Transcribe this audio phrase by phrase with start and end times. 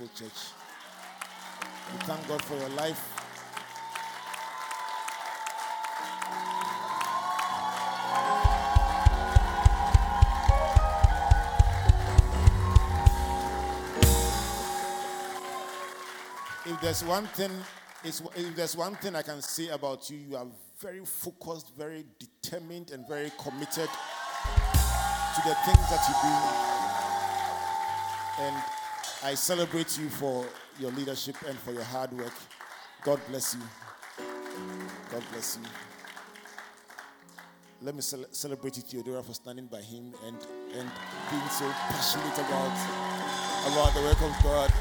[0.00, 0.52] Gospel Church.
[1.92, 3.16] We thank God for your life.
[16.66, 17.50] If there's one thing,
[18.04, 20.46] if there's one thing I can say about you, you are
[20.80, 23.88] very focused, very determined, and very committed
[25.34, 26.34] to the things that you do.
[28.44, 28.79] And
[29.22, 30.46] I celebrate you for
[30.78, 32.32] your leadership and for your hard work.
[33.04, 33.60] God bless you.
[35.12, 35.68] God bless you.
[37.82, 40.36] Let me cel- celebrate you, Theodora, for standing by him and,
[40.74, 40.90] and
[41.30, 42.72] being so passionate about,
[43.72, 44.72] about the work of God.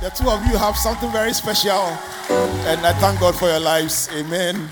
[0.00, 4.08] The two of you have something very special, and I thank God for your lives.
[4.12, 4.68] Amen.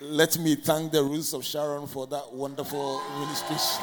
[0.00, 3.82] Let me thank the Roots of Sharon for that wonderful ministration.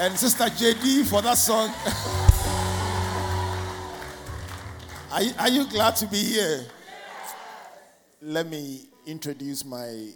[0.00, 1.68] And Sister JD for that song.
[5.12, 6.64] are, you, are you glad to be here?
[8.22, 10.12] Let me introduce my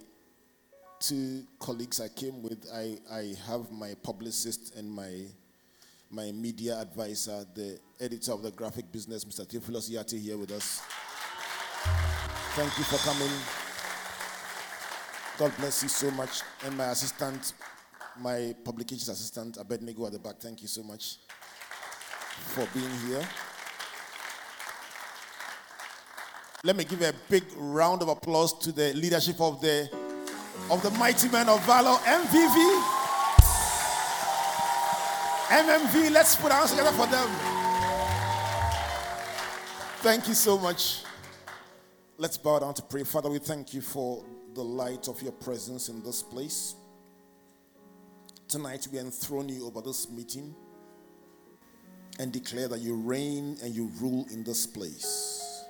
[0.99, 2.65] two colleagues I came with.
[2.73, 5.25] I, I have my publicist and my,
[6.09, 9.47] my media advisor, the editor of the graphic business, Mr.
[9.47, 10.81] Theophilus Yartey, here with us.
[12.55, 13.29] Thank you for coming.
[15.37, 16.41] God bless you so much.
[16.65, 17.53] And my assistant,
[18.19, 21.17] my publications assistant, Abednego at the back, thank you so much
[22.53, 23.27] for being here.
[26.63, 29.89] Let me give a big round of applause to the leadership of the
[30.71, 32.83] of the mighty men of valor, MVV.
[35.49, 37.29] MMV, let's put our hands together for them.
[40.01, 41.03] Thank you so much.
[42.17, 43.03] Let's bow down to pray.
[43.03, 46.75] Father, we thank you for the light of your presence in this place.
[48.47, 50.55] Tonight, we enthrone you over this meeting
[52.17, 55.65] and declare that you reign and you rule in this place.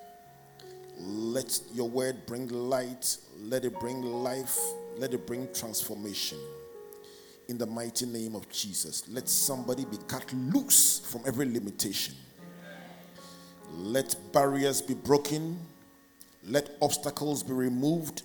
[1.00, 4.56] Let your word bring light, let it bring life,
[4.96, 6.38] let it bring transformation.
[7.48, 12.14] In the mighty name of Jesus, let somebody be cut loose from every limitation.
[13.74, 15.60] Let barriers be broken,
[16.44, 18.22] let obstacles be removed,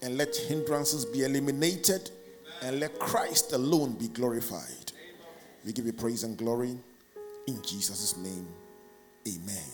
[0.00, 2.10] and let hindrances be eliminated,
[2.62, 4.92] and let Christ alone be glorified.
[5.64, 6.76] We give you praise and glory
[7.46, 8.46] in Jesus' name.
[9.26, 9.64] Amen.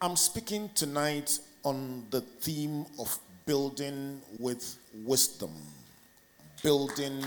[0.00, 5.50] I'm speaking tonight on the theme of building with wisdom.
[6.62, 7.24] Building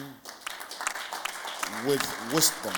[1.86, 2.74] with wisdom.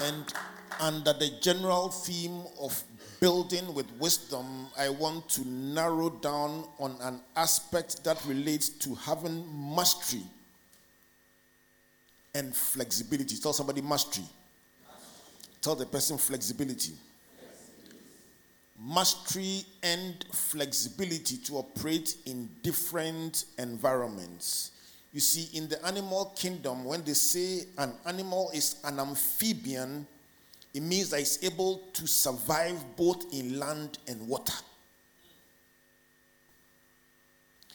[0.00, 0.34] And
[0.80, 2.82] under the general theme of
[3.20, 9.44] building with wisdom, I want to narrow down on an aspect that relates to having
[9.74, 10.22] mastery
[12.34, 13.36] and flexibility.
[13.36, 14.24] Tell somebody mastery.
[15.62, 16.92] Tell the person flexibility.
[18.78, 24.72] Mastery and flexibility to operate in different environments.
[25.14, 30.06] You see, in the animal kingdom, when they say an animal is an amphibian,
[30.76, 34.52] it means that it's able to survive both in land and water.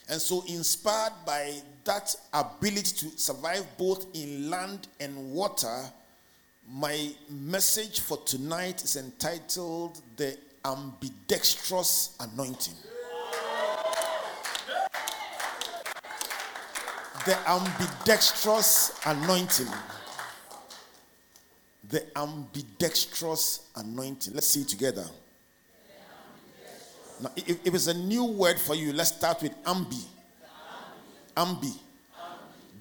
[0.07, 5.81] And so, inspired by that ability to survive both in land and water,
[6.69, 12.75] my message for tonight is entitled The Ambidextrous Anointing.
[17.25, 19.67] The ambidextrous anointing.
[21.91, 24.33] The ambidextrous anointing.
[24.33, 25.05] Let's see it together.
[27.21, 30.03] Now, if, if it's a new word for you, let's start with ambi.
[31.37, 31.77] Ambi.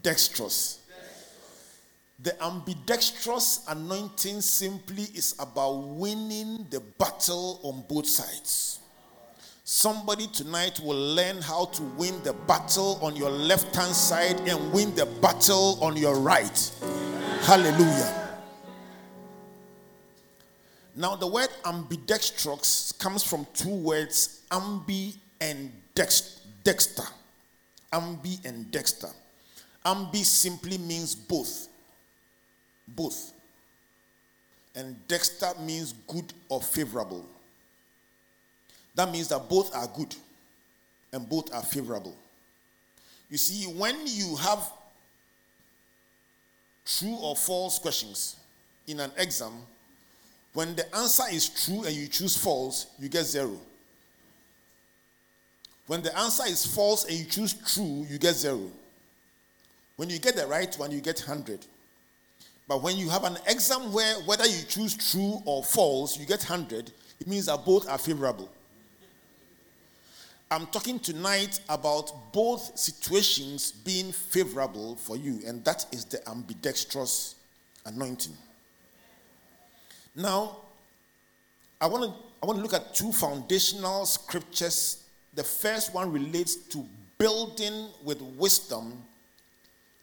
[0.03, 0.79] Dextrous.
[2.23, 8.79] The ambidextrous anointing simply is about winning the battle on both sides.
[9.65, 14.73] Somebody tonight will learn how to win the battle on your left hand side and
[14.73, 16.73] win the battle on your right.
[17.43, 18.20] Hallelujah.
[21.01, 27.05] Now, the word ambidextrous comes from two words ambi and dex- dexter.
[27.91, 29.09] Ambi and dexter.
[29.87, 31.69] Ambi simply means both.
[32.87, 33.33] Both.
[34.75, 37.25] And dexter means good or favorable.
[38.95, 40.15] That means that both are good
[41.15, 42.15] and both are favorable.
[43.31, 44.71] You see, when you have
[46.85, 48.37] true or false questions
[48.87, 49.53] in an exam,
[50.53, 53.59] when the answer is true and you choose false, you get zero.
[55.87, 58.71] When the answer is false and you choose true, you get zero.
[59.97, 61.67] When you get the right one, you get 100.
[62.67, 66.39] But when you have an exam where whether you choose true or false, you get
[66.39, 68.49] 100, it means that both are favorable.
[70.51, 77.35] I'm talking tonight about both situations being favorable for you, and that is the ambidextrous
[77.85, 78.37] anointing.
[80.15, 80.57] Now,
[81.81, 85.05] I want to I want to look at two foundational scriptures.
[85.35, 86.85] The first one relates to
[87.19, 89.03] building with wisdom,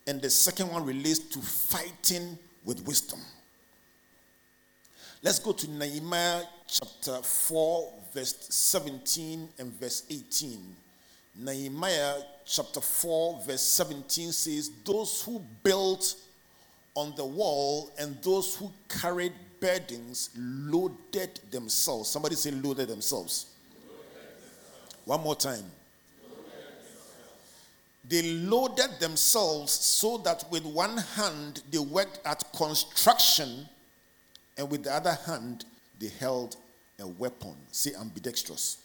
[0.06, 3.20] and the second one relates to fighting with wisdom.
[5.24, 10.60] Let's go to Nehemiah chapter 4, verse 17 and verse 18.
[11.40, 16.16] Nehemiah chapter 4, verse 17 says, Those who built
[16.94, 22.10] on the wall and those who carried burdens loaded themselves.
[22.10, 23.48] Somebody say, loaded themselves.
[25.06, 25.64] One more time.
[28.10, 33.68] They loaded themselves so that with one hand they worked at construction,
[34.58, 35.66] and with the other hand
[36.00, 36.56] they held
[37.00, 37.56] a weapon.
[37.72, 38.78] Say ambidextrous.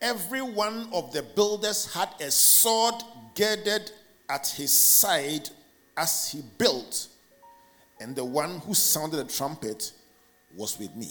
[0.00, 2.94] Every one of the builders had a sword
[3.34, 3.90] girded
[4.28, 5.50] at his side
[5.96, 7.08] as he built
[8.00, 9.92] and the one who sounded the trumpet
[10.56, 11.08] was with me.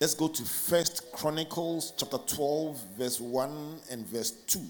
[0.00, 4.60] Let's go to First Chronicles chapter 12, verse 1 and verse 2.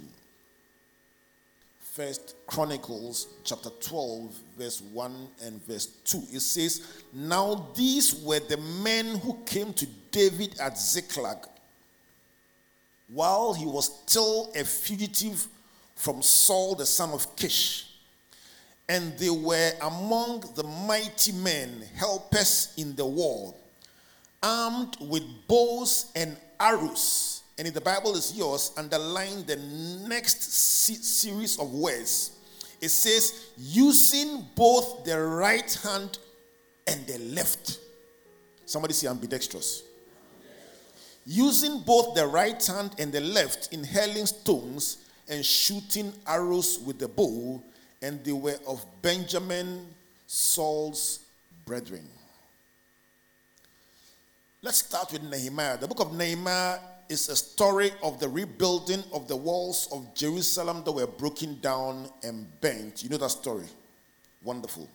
[1.79, 6.19] First Chronicles chapter 12, verse 1 and verse 2.
[6.33, 11.39] It says, Now these were the men who came to David at Ziklag
[13.09, 15.47] while he was still a fugitive
[15.97, 17.92] from Saul the son of Kish
[18.89, 23.55] and they were among the mighty men, helpers in the war,
[24.43, 27.43] armed with bows and arrows.
[27.59, 29.57] And if the Bible is yours, underline the
[30.09, 32.33] next series of words.
[32.81, 36.19] It says, using both the right hand
[36.87, 37.79] and the left.
[38.67, 39.85] Somebody say ambidextrous.
[41.25, 46.99] Using both the right hand and the left in hurling stones and shooting arrows with
[46.99, 47.63] the bow
[48.03, 49.87] and they were of Benjamin,
[50.27, 51.21] Saul's
[51.65, 52.07] brethren.
[54.61, 55.79] Let's start with Nehemiah.
[55.79, 56.79] The book of Nehemiah
[57.09, 62.09] is a story of the rebuilding of the walls of Jerusalem that were broken down
[62.23, 63.03] and burnt.
[63.03, 63.67] You know that story?
[64.43, 64.89] Wonderful.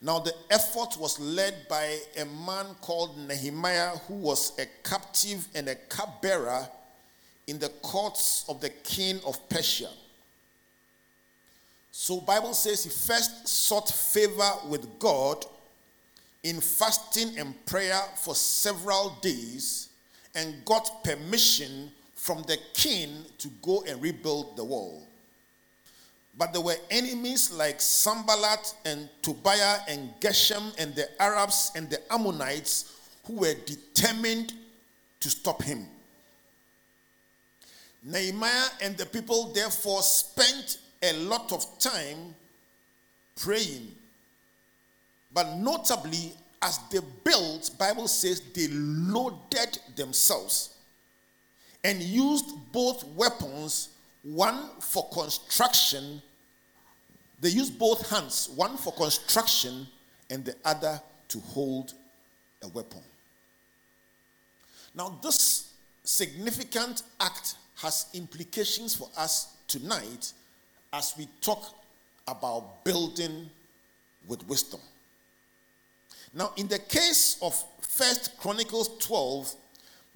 [0.00, 5.68] Now, the effort was led by a man called Nehemiah, who was a captive and
[5.68, 6.68] a cupbearer
[7.48, 9.90] in the courts of the king of Persia.
[12.00, 15.44] So Bible says he first sought favor with God
[16.44, 19.88] in fasting and prayer for several days
[20.36, 25.02] and got permission from the king to go and rebuild the wall.
[26.38, 32.00] But there were enemies like Sanballat and Tobiah and Geshem and the Arabs and the
[32.12, 32.94] Ammonites
[33.24, 34.52] who were determined
[35.18, 35.84] to stop him.
[38.04, 42.34] Nehemiah and the people therefore spent a lot of time
[43.36, 43.94] praying.
[45.32, 50.74] But notably, as they built, Bible says they loaded themselves
[51.84, 53.90] and used both weapons,
[54.22, 56.20] one for construction.
[57.40, 59.86] They used both hands, one for construction
[60.30, 61.94] and the other to hold
[62.62, 63.02] a weapon.
[64.94, 70.32] Now, this significant act has implications for us tonight
[70.92, 71.74] as we talk
[72.26, 73.48] about building
[74.26, 74.80] with wisdom.
[76.34, 79.54] Now, in the case of First Chronicles 12,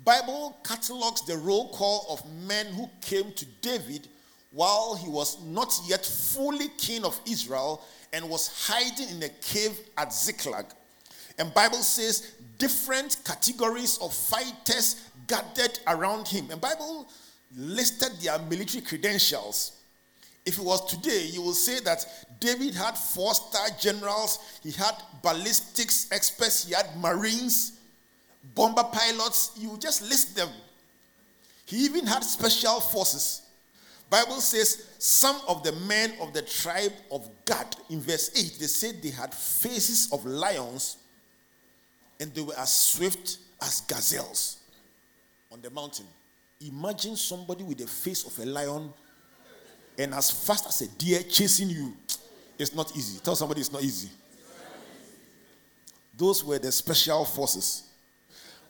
[0.05, 4.09] Bible catalogs the roll call of men who came to David
[4.51, 9.79] while he was not yet fully king of Israel and was hiding in a cave
[9.97, 10.67] at Ziklag.
[11.39, 16.51] And Bible says different categories of fighters gathered around him.
[16.51, 17.09] And Bible
[17.57, 19.82] listed their military credentials.
[20.45, 22.05] If it was today, you will say that
[22.41, 27.79] David had four star generals, he had ballistics experts, he had marines,
[28.55, 29.53] bomber pilots.
[29.57, 30.49] You just list them.
[31.67, 33.43] He even had special forces.
[34.11, 38.67] Bible says some of the men of the tribe of Gad, in verse 8, they
[38.67, 40.99] said they had faces of lions
[42.21, 44.59] and they were as swift as gazelles
[45.51, 46.05] on the mountain.
[46.61, 48.93] Imagine somebody with the face of a lion
[49.99, 51.95] and as fast as a deer chasing you,
[52.59, 53.19] it's not easy.
[53.21, 54.09] Tell somebody it's not easy.
[56.17, 57.85] Those were the special forces.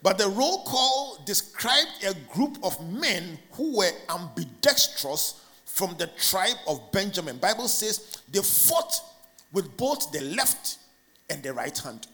[0.02, 6.56] But the roll call described a group of men who were ambidextrous from the tribe
[6.66, 7.38] of Benjamin.
[7.38, 9.00] Bible says they fought
[9.52, 10.78] with both the left
[11.30, 12.06] and the right hand.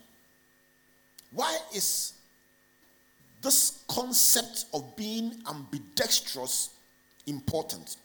[1.33, 2.15] Why is
[3.43, 6.71] this concept of being ambidextrous
[7.27, 7.97] important?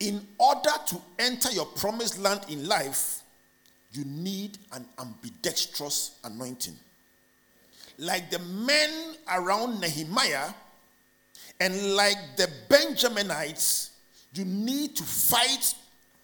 [0.00, 3.22] In order to enter your promised land in life,
[3.92, 6.76] you need an ambidextrous anointing.
[7.98, 10.50] Like the men around Nehemiah
[11.60, 13.90] and like the Benjaminites,
[14.34, 15.74] you need to fight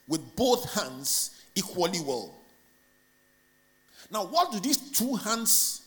[0.06, 2.32] with both hands equally well.
[4.10, 5.82] Now, what do these two hands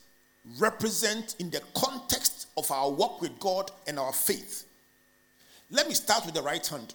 [0.60, 4.66] represent in the context of our walk with God and our faith?
[5.72, 6.94] Let me start with the right hand.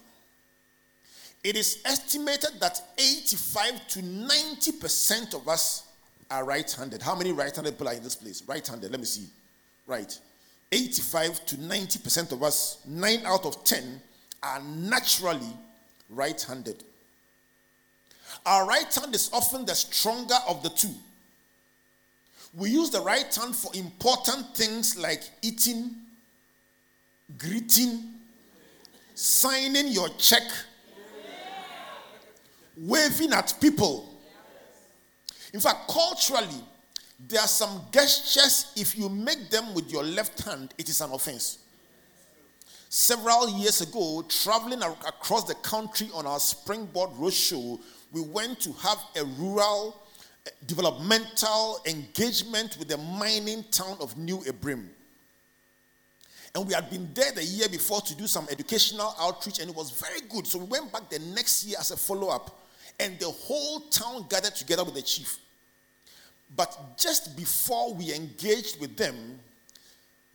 [1.43, 5.87] It is estimated that 85 to 90% of us
[6.31, 7.01] are right handed.
[7.01, 8.43] How many right handed people are in this place?
[8.47, 9.27] Right handed, let me see.
[9.85, 10.17] Right.
[10.71, 14.01] 85 to 90% of us, 9 out of 10,
[14.41, 15.53] are naturally
[16.09, 16.83] right handed.
[18.45, 20.93] Our right hand is often the stronger of the two.
[22.55, 25.95] We use the right hand for important things like eating,
[27.37, 28.03] greeting,
[29.15, 30.43] signing your check
[32.77, 34.09] waving at people.
[35.53, 36.63] In fact, culturally,
[37.27, 41.11] there are some gestures, if you make them with your left hand, it is an
[41.11, 41.59] offense.
[42.89, 47.79] Several years ago, traveling across the country on our Springboard Roadshow,
[48.11, 49.99] we went to have a rural
[50.45, 54.87] eh, developmental engagement with the mining town of New Abirem.
[56.53, 59.75] And we had been there the year before to do some educational outreach, and it
[59.75, 60.45] was very good.
[60.45, 62.62] So we went back the next year as a follow up
[62.99, 65.37] and the whole town gathered together with the chief.
[66.55, 69.39] But just before we engaged with them,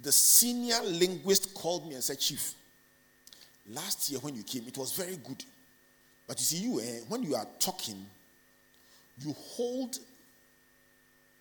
[0.00, 2.54] the senior linguist called me and said, Chief,
[3.70, 5.44] last year when you came, it was very good.
[6.26, 8.04] But you see, you, eh, when you are talking,
[9.24, 9.98] you hold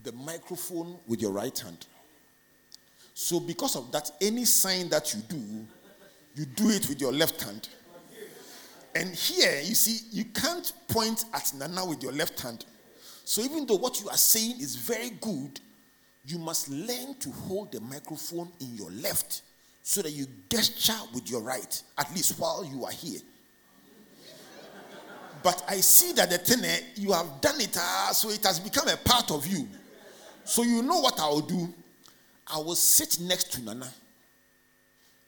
[0.03, 1.85] the microphone with your right hand.
[3.13, 5.41] So, because of that, any sign that you do,
[6.35, 7.67] you do it with your left hand.
[8.97, 12.65] And here, you see, you can't point at Nana with your left hand.
[13.25, 15.59] So even though what you are saying is very good,
[16.25, 19.43] you must learn to hold the microphone in your left
[19.83, 23.19] so that you gesture with your right, at least while you are here.
[25.43, 28.59] But I see that the thing, eh, you have done it, uh, so it has
[28.59, 29.67] become a part of you.
[30.43, 31.71] So you know what I will do?
[32.51, 33.93] I will sit next to Nana.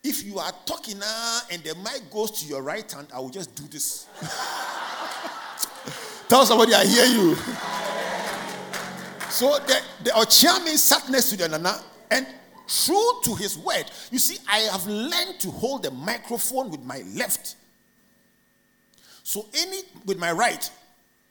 [0.04, 3.32] If you are talking now and the mic goes to your right hand, I will
[3.32, 4.06] just do this.
[6.30, 7.34] Tell somebody I hear you.
[9.32, 12.28] so the, the Okyeame sat next to the Nana and
[12.68, 17.02] true to his word, you see, I have learned to hold the microphone with my
[17.16, 17.56] left.
[19.24, 20.70] So any with my right.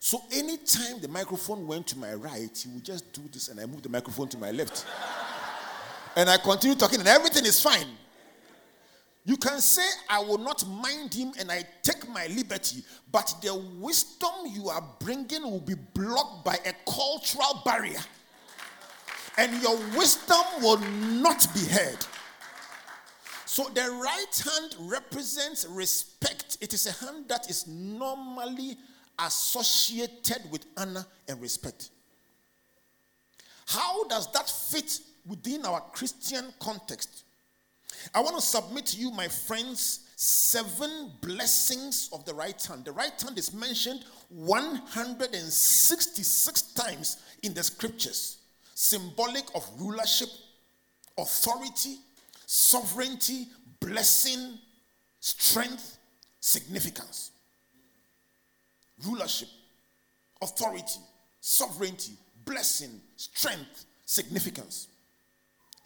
[0.00, 3.66] So anytime the microphone went to my right, he would just do this and I
[3.66, 4.84] move the microphone to my left.
[6.16, 7.86] and I continue talking and everything is fine.
[9.28, 12.82] You can say, I will not mind him and I take my liberty,
[13.12, 18.00] but the wisdom you are bringing will be blocked by a cultural barrier.
[19.36, 22.06] And your wisdom will not be heard.
[23.44, 26.56] So the right hand represents respect.
[26.62, 28.78] It is a hand that is normally
[29.18, 31.90] associated with honor and respect.
[33.66, 37.24] How does that fit within our Christian context?
[38.14, 42.84] I want to submit to you, my friends, seven blessings of the right hand.
[42.84, 48.38] The right hand is mentioned 166 times in the scriptures,
[48.74, 50.28] symbolic of rulership,
[51.16, 51.98] authority,
[52.46, 53.46] sovereignty,
[53.80, 54.58] blessing,
[55.20, 55.98] strength,
[56.40, 57.30] significance.
[59.06, 59.48] Rulership,
[60.42, 60.98] authority,
[61.40, 62.14] sovereignty,
[62.44, 64.87] blessing, strength, significance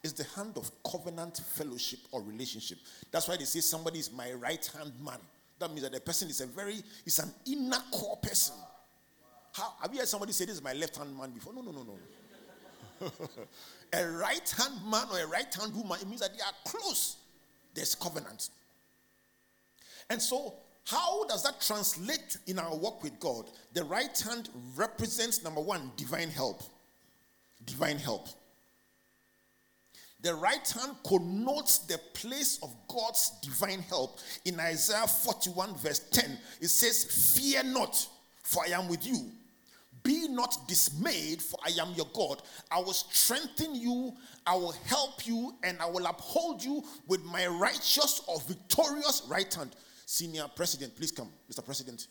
[0.02, 2.78] is the hand of covenant fellowship or relationship.
[3.10, 5.18] That's why they say somebody is my right hand man.
[5.58, 8.56] That means that the person is a very, is an inner core person.
[9.52, 11.52] How, have you heard somebody say this is my left hand man before?
[11.52, 11.98] No, no, no, no.
[13.92, 17.16] a right hand man or a right hand woman, it means that they are close.
[17.74, 18.48] There's covenant.
[20.10, 20.54] And so,
[20.84, 23.46] how does that translate in our work with God?
[23.72, 26.62] The right hand represents number one, divine help.
[27.64, 28.28] Divine help.
[30.22, 34.20] The right hand connotes the place of God's divine help.
[34.44, 38.06] In Isaiah 41, verse 10, it says, Fear not,
[38.42, 39.32] for I am with you.
[40.04, 42.42] Be not dismayed, for I am your God.
[42.70, 44.12] I will strengthen you,
[44.46, 49.52] I will help you, and I will uphold you with my righteous or victorious right
[49.52, 49.74] hand.
[50.06, 51.30] Senior President, please come.
[51.50, 51.64] Mr.
[51.64, 52.08] President,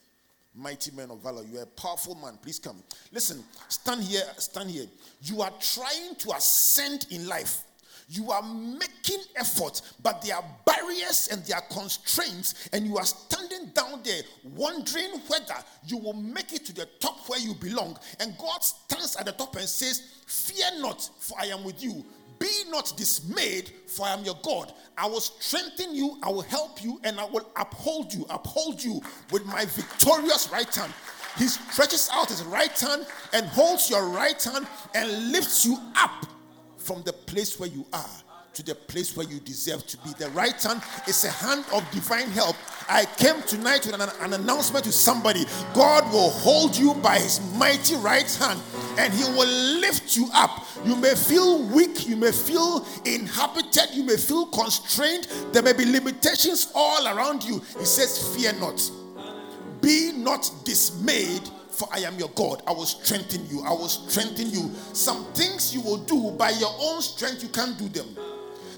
[0.56, 1.44] mighty man of valor.
[1.44, 2.38] You are a powerful man.
[2.42, 2.82] Please come.
[3.12, 4.86] Listen, stand here, stand here.
[5.22, 7.64] You are trying to ascend in life.
[8.12, 13.06] You are making effort, but there are barriers and there are constraints, and you are
[13.06, 15.56] standing down there wondering whether
[15.88, 17.98] you will make it to the top where you belong.
[18.20, 22.04] And God stands at the top and says, Fear not, for I am with you.
[22.38, 24.74] Be not dismayed, for I am your God.
[24.98, 29.00] I will strengthen you, I will help you, and I will uphold you, uphold you
[29.32, 30.92] with my victorious right hand.
[31.38, 36.26] He stretches out his right hand and holds your right hand and lifts you up
[36.82, 38.10] from the place where you are
[38.54, 40.12] to the place where you deserve to be.
[40.18, 42.56] The right hand is a hand of divine help.
[42.90, 47.40] I came tonight with an, an, announcement to somebody God will hold you by his
[47.56, 48.60] mighty right hand
[48.98, 49.48] and he will
[49.80, 50.66] lift you up.
[50.86, 55.28] You may feel weak, you may feel inhabited, you may feel constrained.
[55.54, 57.60] There may be limitations all around you.
[57.80, 58.92] He says, Fear not,
[59.82, 61.50] be not dismayed
[61.82, 62.62] for I am your God.
[62.68, 63.64] I will strengthen you.
[63.64, 64.70] I will strengthen you.
[64.94, 68.06] Some things you will do by your own strength, you can't do them.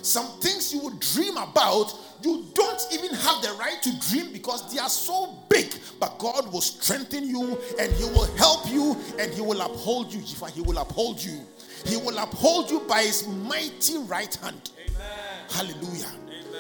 [0.02, 4.74] Some things you will dream about, you don't even have the right to dream because
[4.74, 5.74] they are so big.
[6.00, 10.22] But God will strengthen you and He will help you and He will uphold you.
[10.22, 11.42] He will uphold you.
[11.86, 14.72] He will uphold you by His mighty right hand.
[14.80, 14.96] Amen.
[15.50, 16.12] Hallelujah.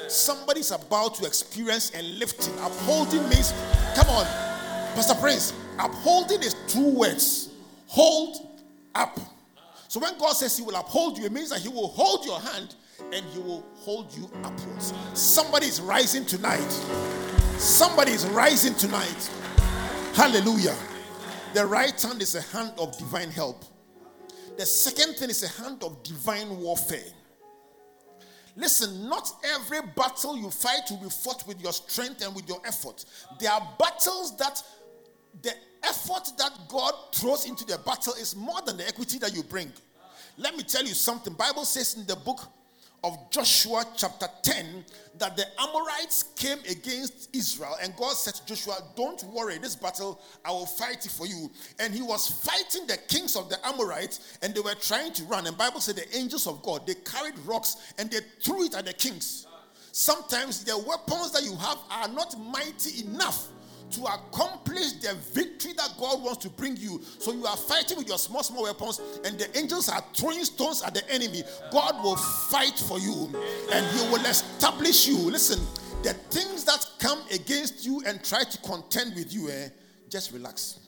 [0.09, 2.53] Somebody's about to experience a lifting.
[2.59, 3.53] Upholding means,
[3.95, 4.25] come on,
[4.95, 7.49] Pastor Prince, upholding is two words
[7.87, 8.61] hold
[8.95, 9.19] up.
[9.87, 12.39] So when God says He will uphold you, it means that He will hold your
[12.39, 12.75] hand
[13.11, 14.93] and He will hold you upwards.
[15.13, 16.71] Somebody is rising tonight.
[17.57, 19.29] Somebody is rising tonight.
[20.13, 20.75] Hallelujah.
[21.53, 23.63] The right hand is a hand of divine help.
[24.57, 27.11] The second thing is a hand of divine warfare.
[28.55, 32.61] Listen, not every battle you fight will be fought with your strength and with your
[32.65, 33.05] effort.
[33.39, 34.61] There are battles that
[35.41, 39.43] the effort that God throws into the battle is more than the equity that you
[39.43, 39.71] bring.
[40.37, 41.33] Let me tell you something.
[41.33, 42.41] Bible says in the book
[43.03, 44.85] of Joshua chapter 10
[45.17, 50.21] that the Amorites came against Israel and God said to Joshua, "Don't worry, this battle
[50.45, 54.21] I will fight it for you." And he was fighting the kings of the Amorites
[54.41, 55.45] and they were trying to run.
[55.45, 58.85] And Bible said the angels of God, they carried rocks and they threw it at
[58.85, 59.47] the kings.
[59.91, 63.49] Sometimes the weapons that you have are not mighty enough
[63.93, 67.01] to accomplish the victory that God wants to bring you.
[67.19, 70.81] So you are fighting with your small, small weapons, and the angels are throwing stones
[70.83, 71.43] at the enemy.
[71.71, 73.29] God will fight for you
[73.71, 75.17] and He will establish you.
[75.17, 75.59] Listen,
[76.03, 79.69] the things that come against you and try to contend with you, eh,
[80.09, 80.79] just relax.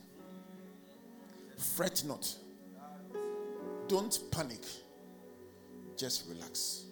[1.57, 2.33] Fret not.
[3.87, 4.63] Don't panic.
[5.97, 6.84] Just relax.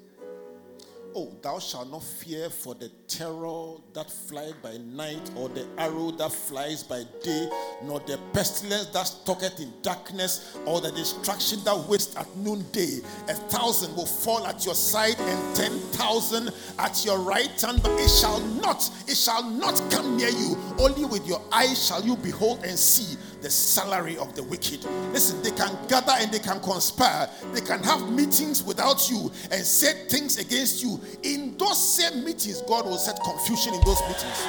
[1.15, 6.11] Oh, thou shalt not fear for the terror that flies by night, or the arrow
[6.11, 7.49] that flies by day,
[7.83, 12.99] nor the pestilence that stalketh in darkness, or the destruction that wastes at noonday.
[13.29, 17.91] A thousand will fall at your side, and ten thousand at your right hand, but
[17.99, 20.57] it shall not, it shall not come near you.
[20.79, 24.83] Only with your eyes shall you behold and see the salary of the wicked.
[25.11, 27.29] Listen, they can gather and they can conspire.
[27.53, 30.99] They can have meetings without you and say things against you.
[31.23, 34.47] In those same meetings, God will set confusion in those meetings.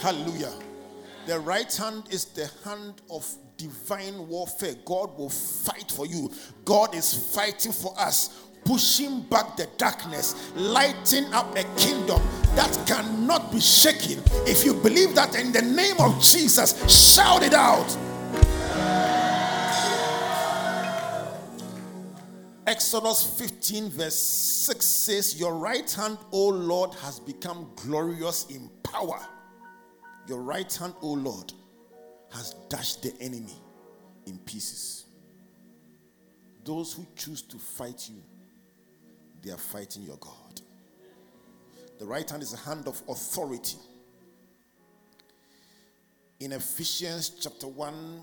[0.00, 0.52] Hallelujah.
[1.26, 4.74] The right hand is the hand of divine warfare.
[4.84, 6.30] God will fight for you.
[6.64, 12.20] God is fighting for us pushing back the darkness, lighting up a kingdom
[12.56, 14.20] that cannot be shaken.
[14.44, 17.96] If you believe that in the name of Jesus, shout it out.
[22.66, 29.20] Exodus 15, verse 6 says, Your right hand, O Lord, has become glorious in power.
[30.26, 31.52] Your right hand, O Lord,
[32.32, 33.54] has dashed the enemy
[34.26, 35.04] in pieces.
[36.64, 38.20] Those who choose to fight you
[39.46, 40.60] they are fighting your God.
[42.00, 43.76] The right hand is a hand of authority.
[46.40, 48.22] In Ephesians chapter 1,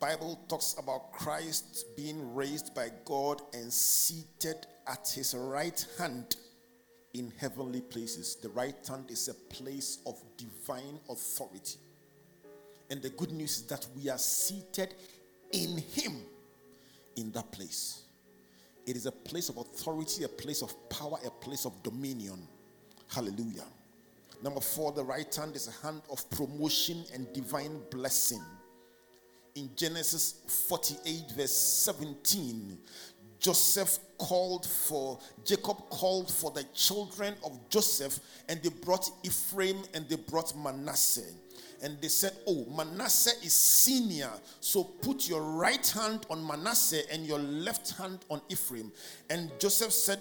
[0.00, 6.36] Bible talks about Christ being raised by God and seated at his right hand
[7.14, 8.34] in heavenly places.
[8.34, 11.78] The right hand is a place of divine authority.
[12.90, 14.94] And the good news is that we are seated
[15.52, 16.22] in him
[17.16, 18.03] in that place.
[18.86, 22.46] It is a place of authority, a place of power, a place of dominion.
[23.08, 23.64] Hallelujah.
[24.42, 28.42] Number four, the right hand is a hand of promotion and divine blessing.
[29.54, 32.76] In Genesis 48, verse 17,
[33.38, 38.18] Joseph called for, Jacob called for the children of Joseph,
[38.48, 41.32] and they brought Ephraim and they brought Manasseh.
[41.84, 47.26] And they said, Oh, Manasseh is senior, so put your right hand on Manasseh and
[47.26, 48.90] your left hand on Ephraim.
[49.28, 50.18] And Joseph said,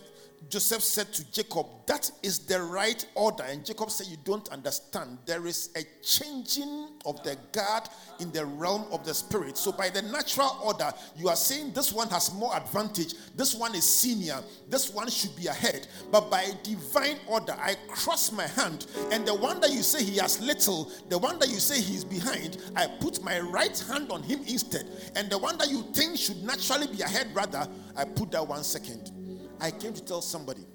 [0.49, 3.43] Joseph said to Jacob, That is the right order.
[3.43, 5.17] And Jacob said, You don't understand.
[5.25, 7.83] There is a changing of the guard
[8.19, 9.57] in the realm of the spirit.
[9.57, 13.13] So, by the natural order, you are saying this one has more advantage.
[13.35, 14.39] This one is senior.
[14.69, 15.87] This one should be ahead.
[16.11, 18.87] But by divine order, I cross my hand.
[19.11, 21.95] And the one that you say he has little, the one that you say he
[21.95, 24.87] is behind, I put my right hand on him instead.
[25.15, 28.63] And the one that you think should naturally be ahead, rather, I put that one
[28.63, 29.11] second.
[29.59, 30.65] I came to tell somebody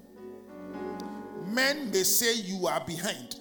[1.45, 3.35] men may say you are behind,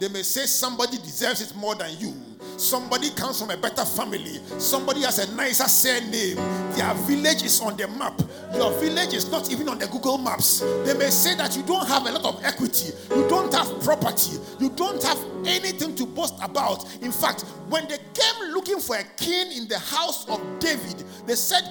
[0.00, 2.12] they may say somebody deserves it more than you.
[2.56, 4.40] Somebody comes from a better family.
[4.58, 6.36] Somebody has a nicer surname.
[6.74, 8.20] Their village is on the map.
[8.54, 10.60] Your village is not even on the Google Maps.
[10.84, 12.92] They may say that you don't have a lot of equity.
[13.14, 14.36] You don't have property.
[14.60, 16.84] You don't have anything to boast about.
[17.00, 21.36] In fact, when they came looking for a king in the house of David, they
[21.36, 21.62] said,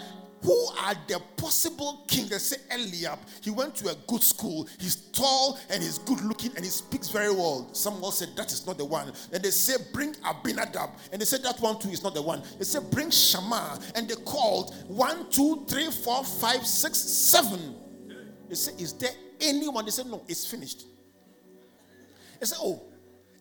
[0.43, 2.27] who are the possible king?
[2.27, 3.19] They say Eliab.
[3.41, 4.67] He went to a good school.
[4.79, 7.69] He's tall and he's good looking and he speaks very well.
[7.73, 9.11] Someone said that is not the one.
[9.31, 10.89] And they say bring Abinadab.
[11.11, 12.43] And they said that one too is not the one.
[12.57, 13.79] They said bring Shammah.
[13.95, 17.75] And they called one, two, three, four, five, six, seven.
[18.49, 19.85] They said, Is there anyone?
[19.85, 20.83] They said, No, it's finished.
[22.39, 22.83] They said, Oh,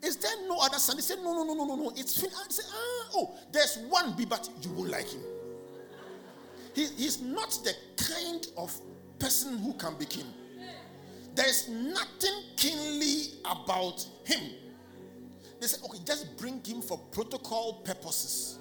[0.05, 0.97] is there no other son?
[0.97, 1.93] They said, No, no, no, no, no, no.
[1.97, 2.37] It's finished.
[2.49, 5.21] They said, Ah, oh, there's one B, but you won't like him.
[6.75, 8.75] He, he's not the kind of
[9.19, 10.27] person who can be king.
[11.35, 14.41] There's nothing kingly about him.
[15.61, 18.59] They said, okay, just bring him for protocol purposes.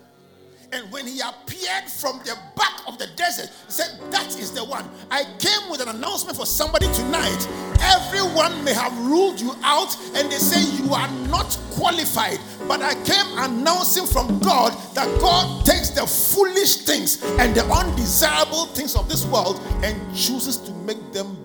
[0.74, 4.64] And when he appeared from the back of the desert, he said, That is the
[4.64, 4.90] one.
[5.10, 7.48] I came with an announcement for somebody tonight.
[7.82, 12.40] Everyone may have ruled you out and they say you are not qualified.
[12.68, 18.68] But I came announcing from God that God takes the foolish things and the undesirable
[18.68, 21.38] things of this world and chooses to make them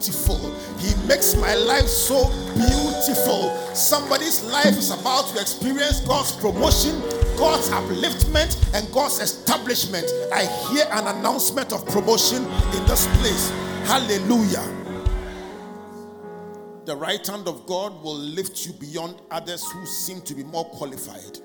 [0.00, 0.38] beautiful.
[0.78, 3.54] He makes my life so beautiful.
[3.74, 6.98] Somebody's life is about to experience God's promotion,
[7.36, 10.06] God's upliftment, and God's establishment.
[10.32, 13.50] I hear an announcement of promotion in this place.
[13.84, 14.66] Hallelujah.
[16.86, 20.64] The right hand of God will lift you beyond others who seem to be more
[20.64, 21.38] qualified.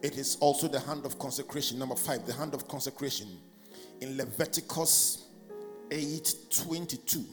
[0.00, 1.78] It is also the hand of consecration.
[1.78, 3.28] Number five, the hand of consecration.
[4.00, 5.27] In Leviticus
[5.90, 7.24] 8:22.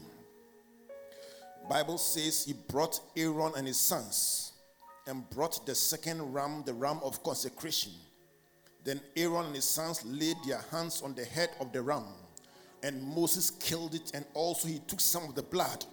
[1.70, 4.54] Bible says he brought Aaron and his sons
[5.08, 7.92] and brought the second ram, the ram of consecration.
[8.84, 12.06] Then Aaron and his sons laid their hands on the head of the ram,
[12.84, 15.86] and Moses killed it, and also he took some of the blood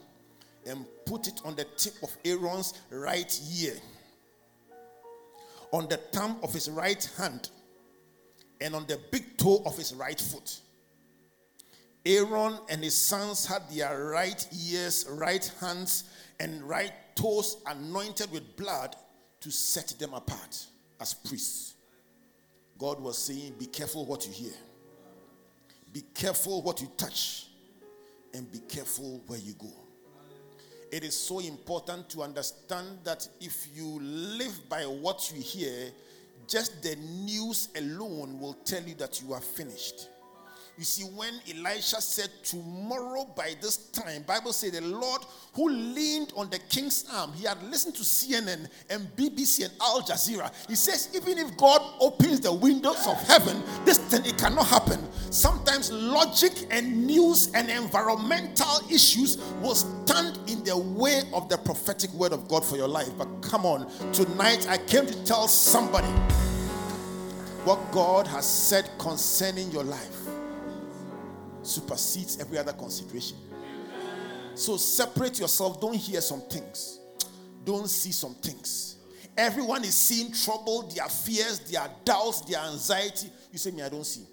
[0.66, 3.80] and put it on the tip of Aaron's right ear,
[5.72, 7.48] on the thumb of his right hand,
[8.60, 10.60] and on the big toe of his right foot.
[12.04, 16.04] Aaron and his sons had their right ears, right hands,
[16.40, 18.96] and right toes anointed with blood
[19.40, 20.66] to set them apart
[21.00, 21.74] as priests.
[22.78, 24.54] God was saying, Be careful what you hear,
[25.92, 27.46] be careful what you touch,
[28.34, 29.72] and be careful where you go.
[30.90, 35.90] It is so important to understand that if you live by what you hear,
[36.46, 40.08] just the news alone will tell you that you are finished.
[40.82, 45.22] You see, when Elisha said, Tomorrow by this time, Bible said the Lord
[45.54, 50.02] who leaned on the king's arm, he had listened to CNN and BBC and Al
[50.02, 50.52] Jazeera.
[50.68, 54.98] He says, even if God opens the windows of heaven, this thing it cannot happen.
[55.30, 62.12] Sometimes logic and news and environmental issues will stand in the way of the prophetic
[62.14, 63.10] word of God for your life.
[63.16, 66.08] But come on, tonight I came to tell somebody
[67.62, 70.21] what God has said concerning your life
[71.62, 73.36] supersedes every other consideration.
[74.54, 75.80] So separate yourself.
[75.80, 77.00] Don't hear some things,
[77.64, 78.96] don't see some things.
[79.36, 83.30] Everyone is seeing trouble, their fears, their doubts, their anxiety.
[83.50, 84.26] You say, Me, I don't see.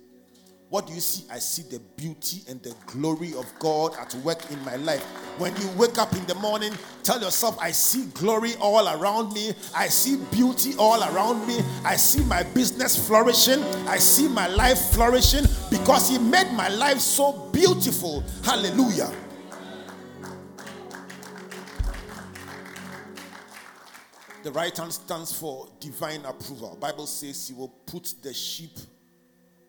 [0.70, 1.26] What do you see?
[1.32, 5.02] I see the beauty and the glory of God at work in my life.
[5.40, 9.54] When you wake up in the morning, tell yourself, I see glory all around me.
[9.76, 11.60] I see beauty all around me.
[11.84, 13.64] I see my business flourishing.
[13.88, 18.24] I see my life flourishing because He made my life so beautiful.
[18.44, 19.12] Hallelujah.
[24.44, 26.78] The right hand stands for divine approval.
[26.80, 28.78] Bible says he will put the sheep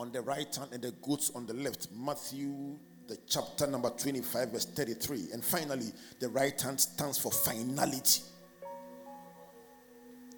[0.01, 1.89] on the right hand and the goats on the left.
[1.95, 5.29] Matthew the chapter number 25, verse 33.
[5.33, 8.23] And finally, the right hand stands for finality.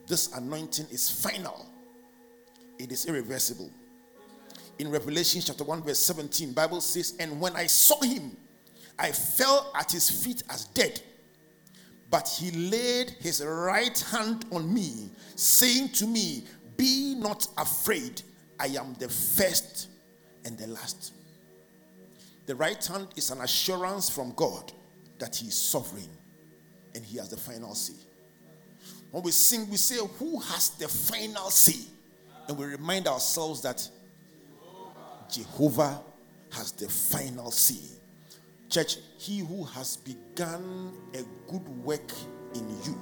[0.08, 1.66] This anointing is final,
[2.78, 3.70] it is irreversible.
[4.78, 8.36] In Revelation chapter 1, verse 17, Bible says, And when I saw him,
[8.98, 11.00] I fell at his feet as dead.
[12.10, 16.46] But he laid his right hand on me, saying to me,
[16.76, 18.22] Be not afraid,
[18.62, 19.88] I am the first
[20.44, 21.14] and the last.
[22.46, 24.72] The right hand is an assurance from God
[25.18, 26.08] that He is sovereign
[26.94, 27.94] and He has the final say.
[29.10, 31.88] When we sing, we say, Who has the final say?
[32.46, 33.88] And we remind ourselves that
[35.28, 36.00] Jehovah
[36.52, 37.98] has the final say.
[38.68, 42.12] Church, He who has begun a good work
[42.54, 42.96] in you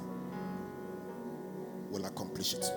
[1.91, 2.73] will accomplish it.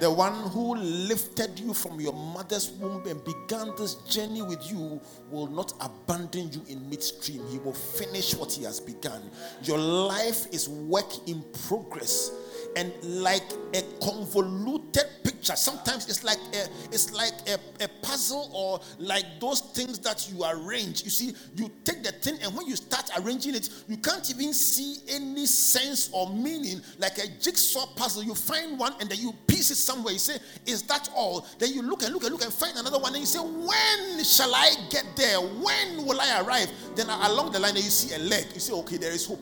[0.00, 4.98] The one who lifted you from your mother's womb and began this journey with you
[5.30, 7.46] will not abandon you in midstream.
[7.48, 9.20] He will finish what he has begun.
[9.62, 12.32] Your life is work in progress
[12.76, 13.42] and like
[13.74, 15.56] a convoluted picture.
[15.56, 20.44] Sometimes it's like a, it's like a, a puzzle or like those things that you
[20.44, 21.02] arrange.
[21.04, 24.52] You see you take the thing and when you start arranging it you can't even
[24.52, 26.80] see any sense or meaning.
[26.98, 30.12] Like a jigsaw puzzle you find one and then you piece it somewhere.
[30.12, 31.46] You say is that all?
[31.58, 34.24] Then you look and look and look and find another one and you say when
[34.24, 35.38] shall i get there?
[35.40, 36.70] When will i arrive?
[36.94, 38.46] Then along the line you see a leg.
[38.54, 39.40] You say okay there is hope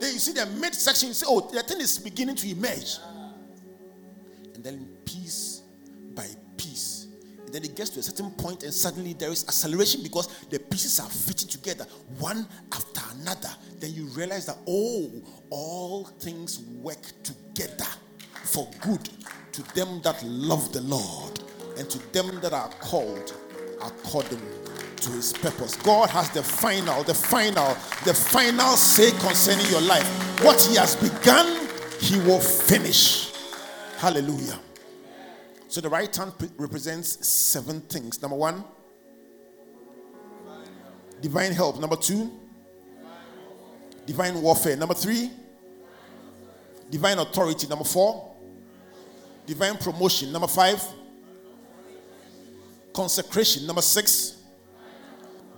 [0.00, 2.98] then you see the mid section, you say, oh, the thing is beginning to emerge.
[4.54, 5.62] And then piece
[6.14, 7.06] by piece.
[7.44, 10.58] And then it gets to a certain point, and suddenly there is acceleration because the
[10.58, 11.84] pieces are fitting together
[12.18, 13.50] one after another.
[13.78, 15.10] Then you realize that, oh,
[15.50, 17.86] all things work together
[18.44, 19.08] for good
[19.52, 21.40] to them that love the Lord
[21.76, 23.34] and to them that are called
[23.82, 24.40] according
[25.00, 25.76] to his purpose.
[25.76, 30.06] God has the final, the final, the final say concerning your life.
[30.44, 31.68] What he has begun,
[32.00, 33.32] he will finish.
[33.98, 34.58] Hallelujah.
[35.68, 38.22] So the right hand represents seven things.
[38.22, 38.64] Number one,
[41.20, 41.78] divine help.
[41.78, 42.30] Number two,
[44.06, 44.76] divine warfare.
[44.76, 45.30] Number three,
[46.90, 47.66] divine authority.
[47.66, 48.34] Number four,
[49.46, 50.32] divine promotion.
[50.32, 50.82] Number five,
[52.94, 53.66] consecration.
[53.66, 54.37] Number six,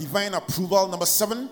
[0.01, 0.89] divine approval.
[0.89, 1.51] Number seven,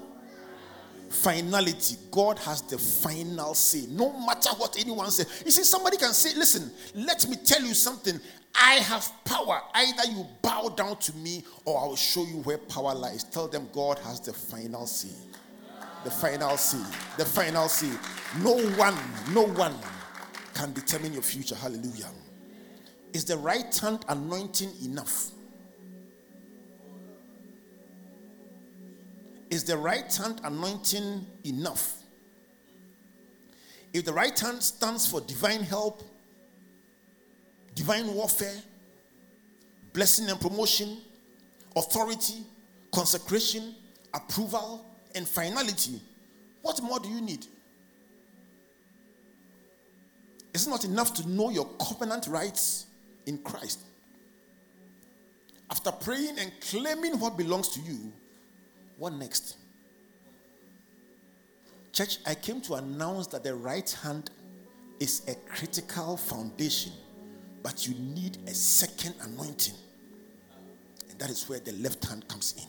[1.11, 1.97] finality.
[2.11, 3.85] God has the final say.
[3.91, 5.43] No matter what anyone says.
[5.45, 8.19] You see, somebody can say, Listen, let me tell you something.
[8.55, 9.61] I have power.
[9.75, 13.23] Either you bow down to me or I will show you where power lies.
[13.23, 15.15] Tell them God has the final say.
[16.05, 16.83] The final say.
[17.19, 17.91] The final say.
[18.43, 18.97] No one,
[19.33, 19.75] no one
[20.55, 21.55] can determine your future.
[21.55, 22.09] Hallelujah.
[23.13, 25.33] Is the right hand anointing enough?
[29.51, 31.95] Is the right hand anointing enough?
[33.93, 36.03] If the right hand stands for divine help,
[37.75, 38.57] divine warfare,
[39.93, 40.99] blessing and promotion,
[41.75, 42.45] authority,
[42.93, 43.75] consecration,
[44.13, 44.85] approval,
[45.15, 46.01] and finality,
[46.61, 47.47] what more do you need?
[50.53, 52.87] Is it not enough to know your covenant rights
[53.27, 53.81] in Christ?
[55.71, 58.13] After praying and claiming what belongs to you,
[58.99, 59.57] what next?
[61.93, 64.31] Church, I came to announce that the right hand
[65.01, 66.93] is a critical foundation,
[67.63, 69.75] but you need a second anointing.
[71.09, 72.67] And that is where the left hand comes in.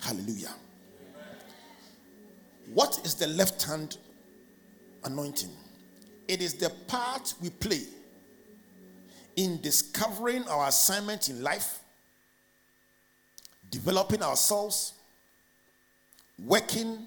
[0.00, 0.54] Hallelujah.
[2.74, 3.98] What is the left hand
[5.04, 5.50] anointing?
[6.28, 7.82] It is the part we play
[9.36, 11.80] in discovering our assignment in life,
[13.70, 14.94] developing ourselves,
[16.38, 16.98] working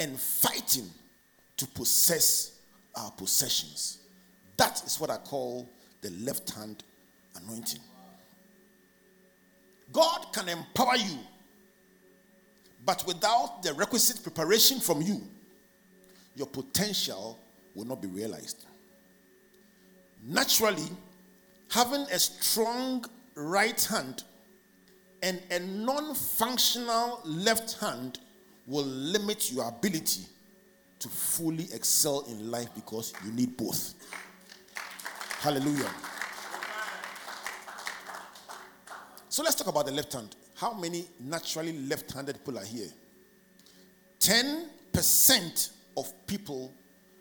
[0.00, 0.88] and fighting
[1.56, 2.58] to possess
[2.96, 3.98] our possessions.
[4.56, 5.68] That is what I call
[6.00, 6.82] the left hand
[7.36, 7.80] anointing.
[9.92, 11.18] God can empower you,
[12.84, 15.22] but without the requisite preparation from you,
[16.34, 17.38] your potential
[17.74, 18.64] will not be realized.
[20.26, 20.88] Naturally,
[21.70, 24.24] having a strong right hand
[25.22, 28.18] and a non functional left hand
[28.66, 30.22] will limit your ability
[30.98, 33.94] to fully excel in life because you need both.
[35.40, 35.90] Hallelujah.
[39.28, 40.36] So let's talk about the left hand.
[40.54, 42.88] How many naturally left handed people are here?
[44.20, 46.72] 10% of people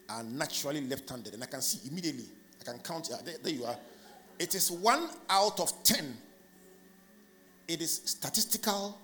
[0.10, 1.34] are naturally left handed.
[1.34, 2.26] And I can see immediately,
[2.60, 3.76] I can count, there, there you are.
[4.38, 6.16] It is one out of 10
[7.68, 9.00] it is statistical,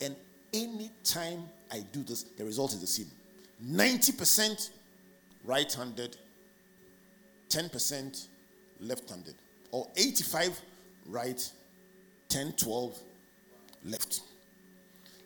[0.00, 0.14] and
[0.52, 3.10] any time I do this, the result is the same
[3.64, 4.70] 90%
[5.44, 6.16] right handed,
[7.50, 8.26] 10%
[8.80, 9.34] left handed,
[9.70, 10.60] or 85
[11.06, 11.52] right,
[12.28, 12.98] 10, 12
[13.84, 14.20] left.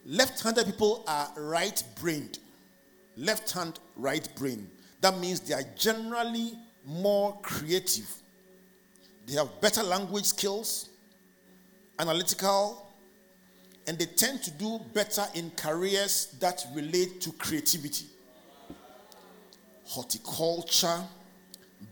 [0.07, 2.39] Left handed people are right brained.
[3.17, 4.69] Left hand, right brain.
[5.01, 8.11] That means they are generally more creative.
[9.27, 10.91] They have better language skills,
[11.99, 12.91] analytical,
[13.87, 18.07] and they tend to do better in careers that relate to creativity.
[19.85, 21.01] Horticulture,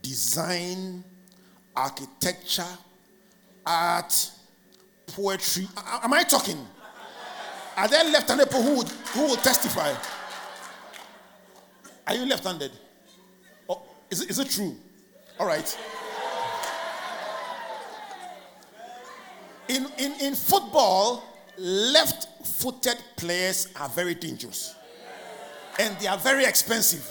[0.01, 1.05] design,
[1.77, 2.65] architecture,
[3.67, 4.31] art,
[5.09, 5.69] poetry.
[6.03, 6.59] Am I talking?
[7.77, 9.95] Are there left handed people who, would, who will testify?
[12.07, 12.73] Are you left handed?
[13.69, 14.77] Oh, is, it, is it true?
[15.39, 15.79] All right.
[19.73, 21.25] In, in, in football,
[21.57, 24.75] left footed players are very dangerous
[25.79, 27.11] and they are very expensive.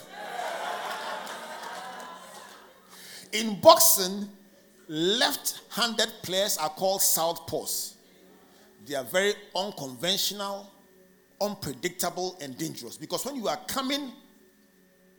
[3.31, 4.29] In boxing,
[4.87, 7.93] left handed players are called southpaws.
[8.85, 10.69] They are very unconventional,
[11.39, 14.11] unpredictable, and dangerous because when you are coming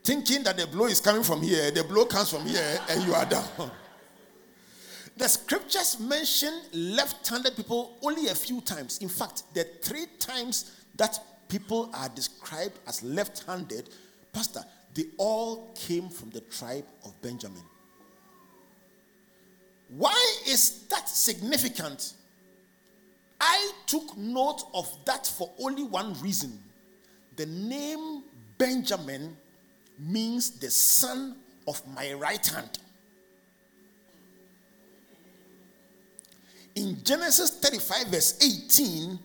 [0.04, 3.14] thinking that the blow is coming from here, the blow comes from here, and you
[3.14, 3.44] are down.
[5.16, 8.98] The scriptures mention left handed people only a few times.
[8.98, 13.90] In fact, the three times that people are described as left handed,
[14.32, 17.62] Pastor, they all came from the tribe of Benjamin.
[19.90, 22.14] Why is that significant?
[23.40, 26.58] I took note of that for only one reason.
[27.36, 28.22] The name
[28.56, 29.36] Benjamin
[29.98, 31.36] means the son
[31.68, 32.78] of my right hand.
[36.74, 39.18] In Genesis 35 verse 18,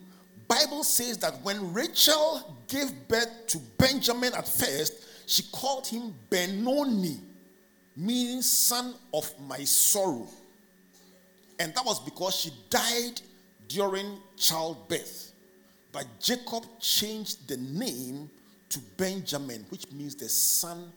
[0.48, 7.20] Bible says that when Rachel gave birth to Benjamin at first, she called him Benoni,
[7.96, 10.26] meaning son of my sorrow.
[11.58, 13.20] And that was because she died
[13.68, 15.32] during childbirth.
[15.92, 18.30] But Jacob changed the name
[18.70, 20.90] to Benjamin, which means the son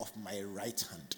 [0.00, 1.16] of my right hand.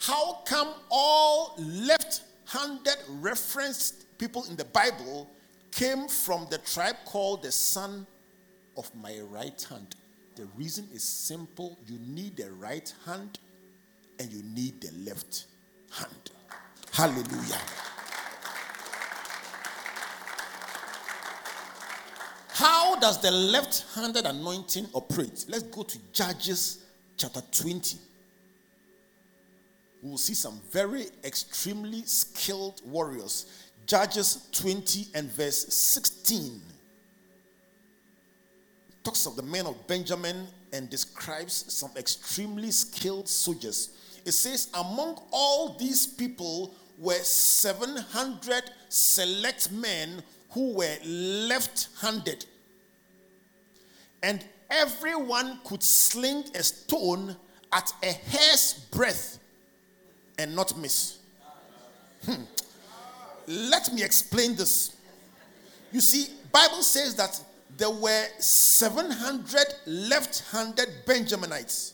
[0.00, 5.30] How come all left handed referenced people in the Bible
[5.70, 8.06] came from the tribe called the son
[8.76, 9.94] of my right hand?
[10.34, 13.38] The reason is simple you need the right hand
[14.18, 15.46] and you need the left
[15.92, 16.30] hand.
[16.92, 17.60] Hallelujah.
[22.48, 25.46] How does the left handed anointing operate?
[25.48, 26.84] Let's go to Judges
[27.16, 27.96] chapter 20.
[30.02, 33.68] We will see some very extremely skilled warriors.
[33.86, 36.60] Judges 20 and verse 16
[39.02, 43.90] talks of the men of Benjamin and describes some extremely skilled soldiers.
[44.26, 52.44] It says, Among all these people were 700 select men who were left handed
[54.22, 57.36] and everyone could sling a stone
[57.72, 59.39] at a hair's breadth
[60.40, 61.18] and not miss.
[62.24, 62.42] Hmm.
[63.46, 64.96] Let me explain this.
[65.92, 67.40] You see, Bible says that
[67.76, 71.92] there were 700 left-handed Benjaminites.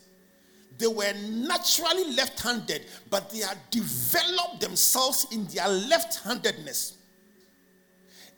[0.78, 6.98] They were naturally left-handed, but they had developed themselves in their left-handedness.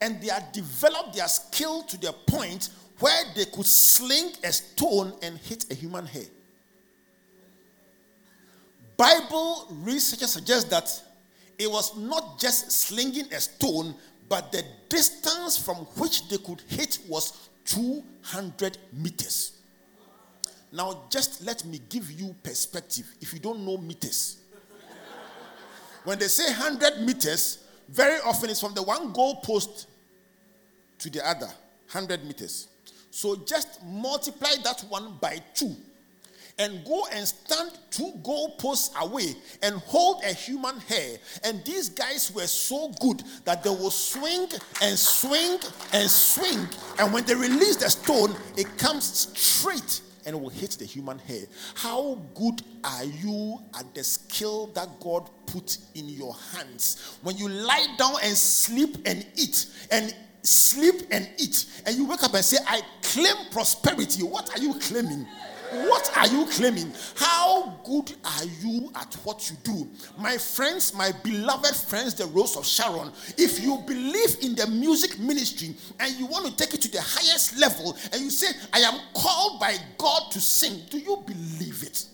[0.01, 5.13] And they had developed their skill to the point where they could sling a stone
[5.23, 6.25] and hit a human hair.
[8.99, 10.91] Bible researchers suggest that
[11.57, 13.95] it was not just slinging a stone,
[14.29, 19.53] but the distance from which they could hit was 200 meters.
[20.73, 24.39] Now, just let me give you perspective if you don't know meters.
[26.05, 27.59] when they say 100 meters,
[27.89, 29.87] very often it's from the one goal post
[30.99, 31.47] to the other
[31.93, 32.67] 100 meters.
[33.13, 35.77] So just multiply that one by two
[36.59, 41.17] and go and stand two goalposts away and hold a human hair.
[41.45, 44.49] And these guys were so good that they will swing
[44.83, 45.59] and swing
[45.93, 46.67] and swing.
[46.99, 51.43] And when they release the stone, it comes straight and will hit the human hair.
[51.75, 57.17] How good are you at the skill that God put in your hands?
[57.23, 62.23] When you lie down and sleep and eat, and sleep and eat, and you wake
[62.25, 64.23] up and say, I claim prosperity.
[64.23, 65.27] What are you claiming?
[65.71, 66.93] What are you claiming?
[67.17, 69.89] How good are you at what you do?
[70.19, 75.19] My friends, my beloved friends, the Rose of Sharon, if you believe in the music
[75.19, 78.81] ministry and you want to take it to the highest level and you say, I
[78.81, 82.07] am called by God to sing, do you believe it?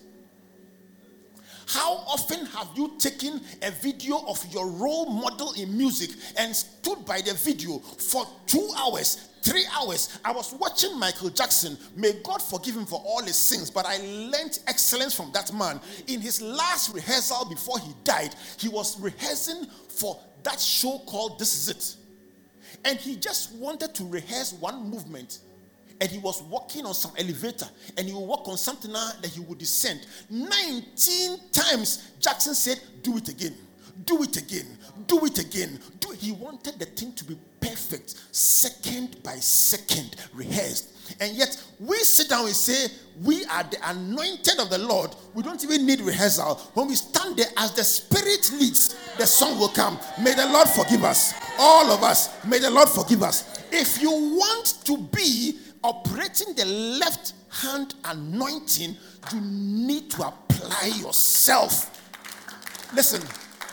[1.67, 7.05] How often have you taken a video of your role model in music and stood
[7.05, 10.19] by the video for two hours, three hours?
[10.25, 11.77] I was watching Michael Jackson.
[11.95, 15.79] May God forgive him for all his sins, but I learned excellence from that man.
[16.07, 21.55] In his last rehearsal before he died, he was rehearsing for that show called This
[21.55, 21.95] Is It.
[22.83, 25.39] And he just wanted to rehearse one movement
[26.01, 27.67] and he was walking on some elevator
[27.97, 33.15] and he would walk on something that he would descend 19 times jackson said do
[33.15, 33.55] it again
[34.03, 34.65] do it again
[35.07, 35.79] do it again.
[35.99, 36.19] Do it.
[36.19, 40.91] he wanted the thing to be perfect second by second rehearsed.
[41.19, 42.87] And yet we sit down and say
[43.21, 45.15] we are the anointed of the lord.
[45.33, 46.55] We don't even need rehearsal.
[46.73, 49.99] When we stand there as the spirit leads the song will come.
[50.21, 51.33] May the lord forgive us.
[51.59, 52.43] All of us.
[52.45, 53.63] May the lord forgive us.
[53.71, 58.97] If you want to be operating the left hand anointing,
[59.33, 61.91] you need to apply yourself.
[62.93, 63.21] Listen,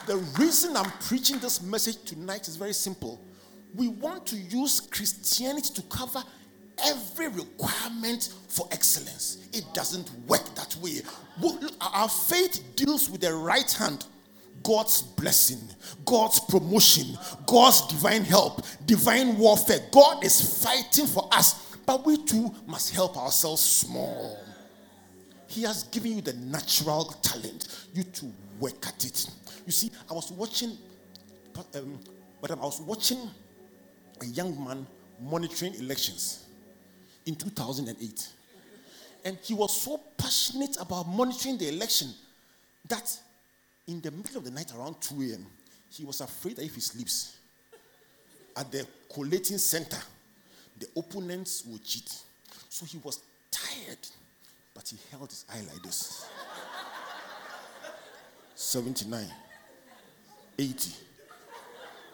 [0.07, 3.21] the reason I'm preaching this message tonight is very simple.
[3.75, 6.23] We want to use Christianity to cover
[6.85, 9.49] every requirement for excellence.
[9.53, 11.01] It doesn't work that way.
[11.81, 14.07] Our faith deals with the right hand.
[14.63, 15.59] God's blessing,
[16.05, 19.81] God's promotion, God's divine help, divine warfare.
[19.91, 24.39] God is fighting for us but we too must help ourselves small.
[25.47, 27.87] He has given you the natural talent.
[27.93, 29.27] You to work at it.
[29.67, 30.77] You see, I was watching,
[31.75, 31.99] um,
[32.41, 33.19] but I was watching
[34.21, 34.87] a young man
[35.21, 36.45] monitoring elections
[37.27, 38.29] in 2008.
[39.25, 42.09] And he was so passionate about monitoring the election
[42.89, 43.17] that
[43.87, 45.47] in the middle of the night around 2 a.m.,
[45.91, 47.37] he was afraid that if he sleeps
[48.57, 49.99] at the collating center,
[50.79, 52.13] the opponents would cheat.
[52.69, 53.99] So he was tired,
[54.75, 56.27] but he held his eye like this
[58.55, 59.27] 79,
[60.59, 60.93] 80,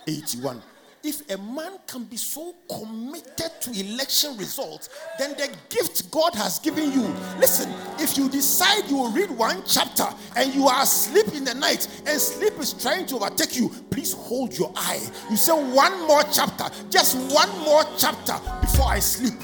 [0.06, 0.62] 81.
[1.04, 6.58] If a man can be so committed to election results, then the gift God has
[6.58, 7.02] given you.
[7.38, 11.54] Listen, if you decide you will read one chapter and you are asleep in the
[11.54, 15.00] night and sleep is trying to overtake you, please hold your eye.
[15.30, 19.38] You say one more chapter, just one more chapter before I sleep.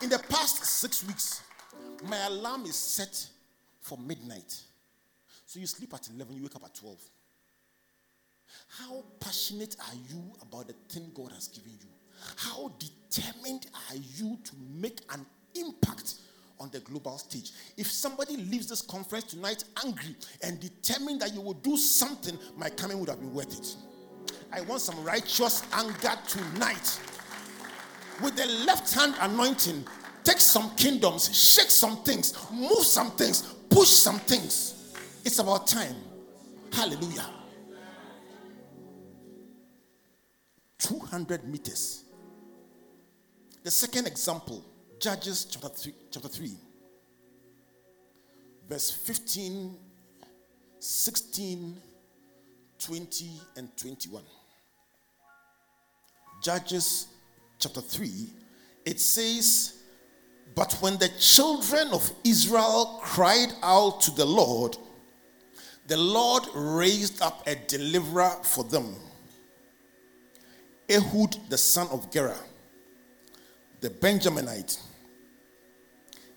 [0.00, 1.42] In the past six weeks,
[2.08, 3.26] my alarm is set
[3.80, 4.62] for midnight.
[5.44, 6.96] So you sleep at 11, you wake up at 12.
[8.68, 11.88] How passionate are you about the thing God has given you?
[12.36, 15.24] How determined are you to make an
[15.54, 16.14] impact
[16.60, 17.52] on the global stage?
[17.76, 22.70] If somebody leaves this conference tonight angry and determined that you will do something, my
[22.70, 23.76] coming would have been worth it.
[24.52, 27.00] I want some righteous anger tonight.
[28.22, 29.86] With the left hand anointing,
[30.24, 34.94] take some kingdoms, shake some things, move some things, push some things.
[35.24, 35.94] It's about time.
[36.72, 37.26] Hallelujah.
[40.78, 42.04] 200 meters.
[43.62, 44.64] The second example,
[45.00, 46.56] Judges chapter 3, chapter 3
[48.68, 49.76] verse 15,
[50.78, 51.76] 16,
[52.78, 54.22] 20, and 21.
[56.42, 57.08] Judges
[57.58, 58.10] chapter 3,
[58.84, 59.82] it says,
[60.54, 64.76] But when the children of Israel cried out to the Lord,
[65.86, 68.94] the Lord raised up a deliverer for them
[70.90, 72.36] Ehud, the son of Gera,
[73.80, 74.80] the Benjaminite,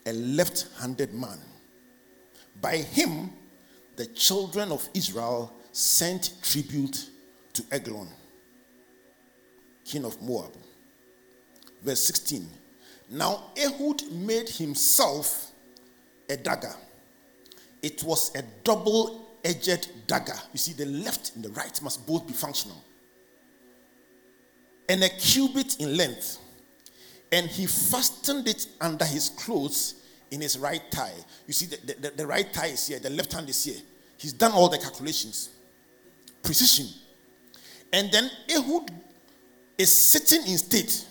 [0.06, 1.40] a left handed man.
[2.60, 3.32] By him,
[3.96, 7.08] the children of Israel sent tribute
[7.54, 8.10] to Eglon,
[9.86, 10.52] king of Moab.
[11.82, 12.48] Verse 16.
[13.10, 15.52] Now Ehud made himself
[16.30, 16.76] a dagger.
[17.82, 20.38] It was a double edged dagger.
[20.54, 22.84] You see, the left and the right must both be functional
[24.92, 26.38] and a cubit in length.
[27.32, 29.96] And he fastened it under his clothes
[30.32, 31.14] in his right thigh.
[31.48, 33.80] You see, the, the, the right thigh is here, the left hand is here.
[34.18, 35.50] He's done all the calculations.
[36.44, 36.88] Precision.
[37.94, 38.92] And then Ehud
[39.78, 41.06] is sitting in state.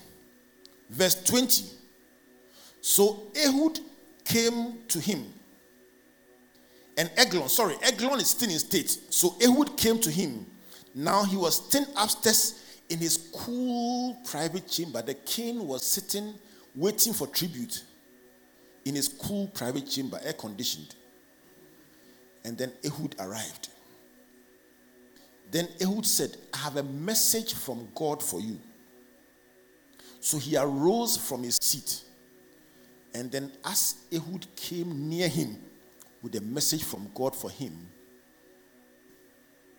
[0.91, 1.65] Verse 20.
[2.83, 3.81] So Ehud
[4.27, 5.25] came to him.
[6.99, 8.91] And Eglon, sorry, Eglon is still in state.
[9.09, 10.45] So Ehud came to him.
[10.95, 12.60] Now he was still upstairs
[12.91, 16.35] in his cool private chamber, the king was sitting
[16.75, 17.83] waiting for tribute.
[18.87, 20.95] in his cool private chamber, air conditioned.
[22.45, 23.69] And then Ehud arrived.
[25.51, 28.59] Then Ehud said, I have a message from God for you.
[30.21, 32.03] So he arose from his seat.
[33.13, 35.59] And then, as Ehud came near him
[36.23, 37.77] with a message from God for him,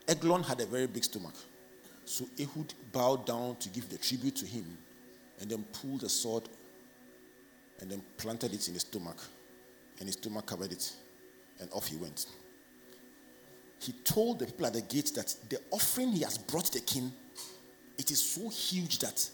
[0.07, 1.33] Eglon had a very big stomach.
[2.11, 4.65] So Ehud bowed down to give the tribute to him
[5.39, 6.43] and then pulled the sword
[7.79, 9.15] and then planted it in his stomach.
[9.97, 10.91] And his stomach covered it.
[11.61, 12.25] And off he went.
[13.79, 17.13] He told the people at the gate that the offering he has brought the king,
[17.97, 19.29] it is so huge that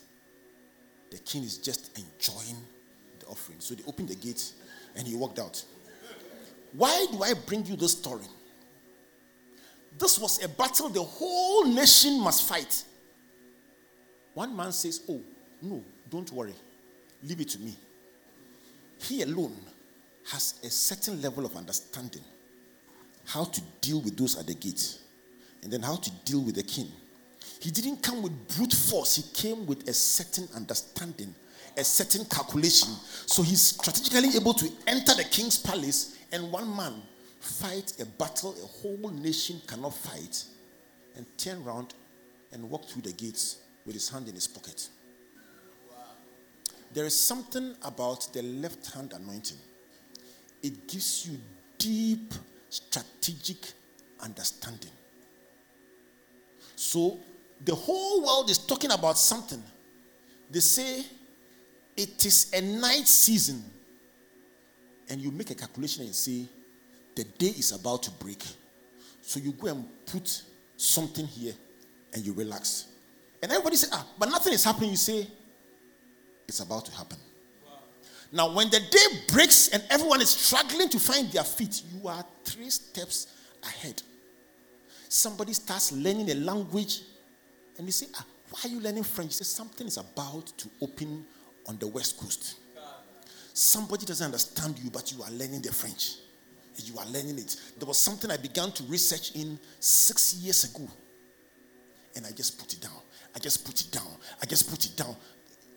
[1.10, 2.62] the king is just enjoying
[3.20, 3.60] the offering.
[3.60, 4.54] So they opened the gate
[4.96, 5.64] and he walked out.
[6.74, 8.28] Why do I bring you this story?
[9.98, 12.84] This was a battle the whole nation must fight.
[14.34, 15.22] One man says, Oh,
[15.62, 16.54] no, don't worry.
[17.24, 17.76] Leave it to me.
[19.00, 19.56] He alone
[20.32, 22.22] has a certain level of understanding
[23.26, 24.98] how to deal with those at the gate
[25.64, 26.92] and then how to deal with the king.
[27.60, 31.34] He didn't come with brute force, he came with a certain understanding,
[31.76, 32.90] a certain calculation.
[33.26, 37.02] So he's strategically able to enter the king's palace and one man
[37.40, 40.44] fight a battle a whole nation cannot fight
[41.16, 41.94] and turn around
[42.52, 44.90] and walk through the gates with his hand in his pocket.
[46.94, 49.58] There is something about the left hand anointing,
[50.64, 51.38] it gives you
[51.78, 52.34] deep
[52.70, 53.58] strategic
[54.22, 54.92] understanding.
[56.76, 57.20] So
[57.64, 59.62] the whole world is talking about something.
[60.50, 61.06] They say
[61.96, 63.64] it is a night season,
[65.10, 66.46] and you make a calculation and you say
[67.18, 68.44] the day is about to break.
[69.22, 70.44] So you go and put
[70.78, 71.54] something here
[72.14, 72.86] and you relax.
[73.42, 74.92] And everybody say, ah, but nothing is happening.
[74.92, 75.28] You say,
[76.48, 77.18] it's about to happen.
[77.66, 77.72] Wow.
[78.32, 82.24] Now, when the day breaks and everyone is struggling to find their feet, you are
[82.44, 83.28] three steps
[83.64, 84.02] ahead.
[85.10, 87.02] Somebody starts learning a language
[87.80, 89.32] and you say, ah, why are you learning French?
[89.32, 91.26] You say, something is about to open
[91.68, 92.58] on the West Coast.
[93.54, 96.18] Somebody doesn't understand you, but you are learning the French
[96.86, 97.56] you are learning it.
[97.78, 100.88] There was something I began to research in six years ago.
[102.16, 103.00] And I just put it down.
[103.36, 104.08] I just put it down.
[104.42, 105.16] I just put it down.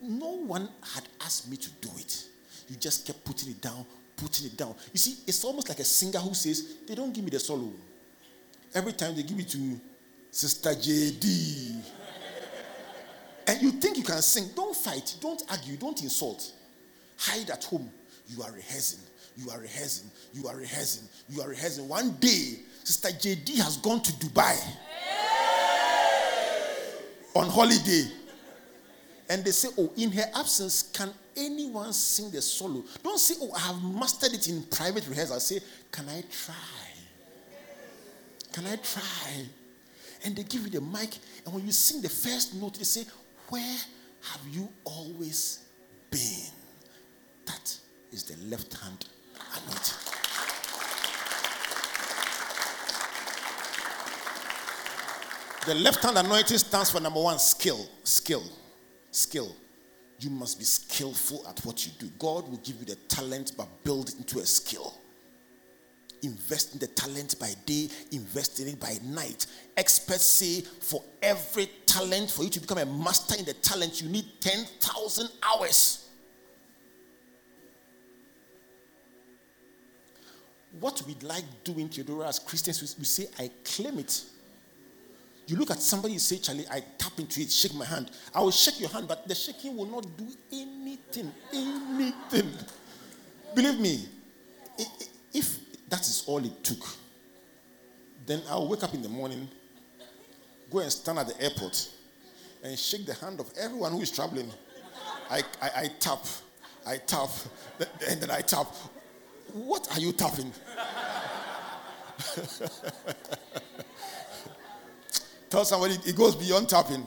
[0.01, 2.25] No one had asked me to do it.
[2.67, 3.85] You just kept putting it down,
[4.15, 4.75] putting it down.
[4.93, 7.71] You see, it's almost like a singer who says, They don't give me the solo.
[8.73, 9.79] Every time they give it to
[10.31, 11.81] Sister JD.
[13.47, 14.49] and you think you can sing.
[14.55, 15.15] Don't fight.
[15.19, 15.75] Don't argue.
[15.77, 16.51] Don't insult.
[17.17, 17.91] Hide at home.
[18.27, 18.99] You are rehearsing
[19.43, 21.87] you are rehearsing, you are rehearsing, you are rehearsing.
[21.87, 24.57] One day, Sister JD has gone to Dubai
[27.35, 28.03] on holiday.
[29.29, 32.83] And they say, Oh, in her absence, can anyone sing the solo?
[33.01, 35.39] Don't say, Oh, I have mastered it in private rehearsal.
[35.39, 35.59] Say,
[35.91, 36.55] Can I try?
[38.51, 39.45] Can I try?
[40.25, 43.05] And they give you the mic, and when you sing the first note, they say,
[43.49, 43.77] Where
[44.31, 45.59] have you always
[46.11, 46.51] been?
[47.45, 47.77] That
[48.11, 49.05] is the left hand
[55.67, 57.87] The left hand anointing stands for number one skill.
[58.03, 58.43] Skill.
[59.11, 59.55] Skill.
[60.19, 62.07] You must be skillful at what you do.
[62.17, 64.93] God will give you the talent, but build it into a skill.
[66.23, 69.45] Invest in the talent by day, invest in it by night.
[69.77, 74.09] Experts say for every talent, for you to become a master in the talent, you
[74.09, 76.00] need 10,000 hours.
[80.81, 84.25] What we like doing, Theodora, as Christians, we, we say, I claim it.
[85.47, 88.09] You look at somebody, you say, Charlie, I tap into it, shake my hand.
[88.33, 91.31] I will shake your hand, but the shaking will not do anything.
[91.53, 92.51] Anything.
[93.53, 94.05] Believe me,
[95.33, 96.83] if that is all it took,
[98.25, 99.47] then I'll wake up in the morning,
[100.71, 101.89] go and stand at the airport,
[102.63, 104.49] and shake the hand of everyone who is traveling.
[105.29, 106.25] I, I, I tap,
[106.87, 107.29] I tap,
[108.09, 108.67] and then I tap.
[109.53, 110.51] What are you tapping?
[115.49, 117.05] Tell somebody it goes beyond tapping.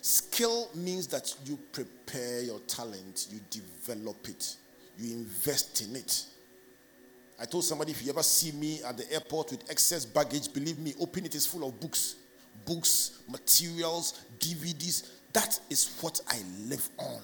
[0.00, 4.56] Skill means that you prepare your talent, you develop it,
[4.98, 6.24] you invest in it.
[7.40, 10.78] I told somebody if you ever see me at the airport with excess baggage, believe
[10.78, 12.16] me, open it is full of books,
[12.64, 15.10] books, materials, DVDs.
[15.32, 17.20] That is what I live on.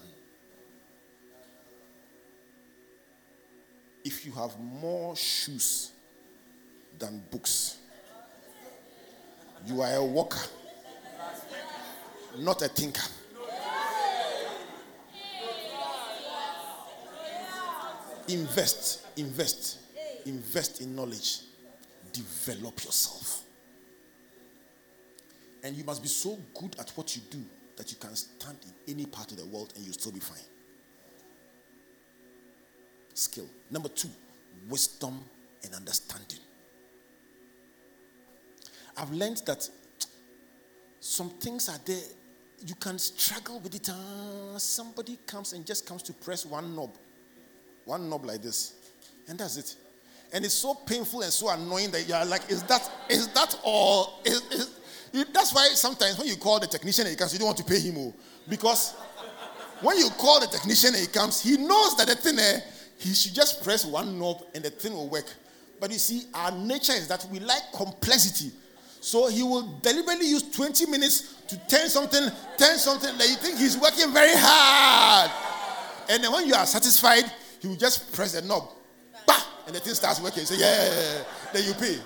[4.04, 5.92] If you have more shoes
[6.98, 7.76] than books,
[9.66, 10.40] you are a walker,
[12.38, 13.02] not a thinker.
[18.28, 19.78] Invest, invest,
[20.26, 21.40] invest in knowledge.
[22.12, 23.42] Develop yourself.
[25.64, 27.42] And you must be so good at what you do
[27.76, 30.38] that you can stand in any part of the world and you'll still be fine.
[33.14, 33.46] Skill.
[33.70, 34.08] Number two,
[34.68, 35.20] wisdom
[35.64, 36.38] and understanding.
[38.96, 39.68] I've learned that
[41.00, 42.00] some things are there,
[42.66, 43.88] you can struggle with it.
[43.88, 46.90] Uh, somebody comes and just comes to press one knob,
[47.84, 48.74] one knob like this,
[49.28, 49.74] and that's it.
[50.32, 53.58] And it's so painful and so annoying that you are like, is that is that
[53.64, 54.20] all?
[54.24, 54.78] Is, is,
[55.32, 57.64] that's why sometimes when you call the technician and he comes, you don't want to
[57.64, 58.14] pay him more.
[58.48, 58.94] Because
[59.82, 62.60] when you call the technician and he comes, he knows that the thing, eh,
[63.02, 65.26] he should just press one knob and the thing will work.
[65.80, 68.52] But you see, our nature is that we like complexity.
[69.00, 73.58] So he will deliberately use 20 minutes to turn something, turn something that you think
[73.58, 75.30] he's working very hard.
[76.08, 77.24] And then when you are satisfied,
[77.60, 78.68] he will just press the knob.
[79.26, 79.42] Bah!
[79.66, 80.44] And the thing starts working.
[80.44, 81.98] So, yeah, then you pay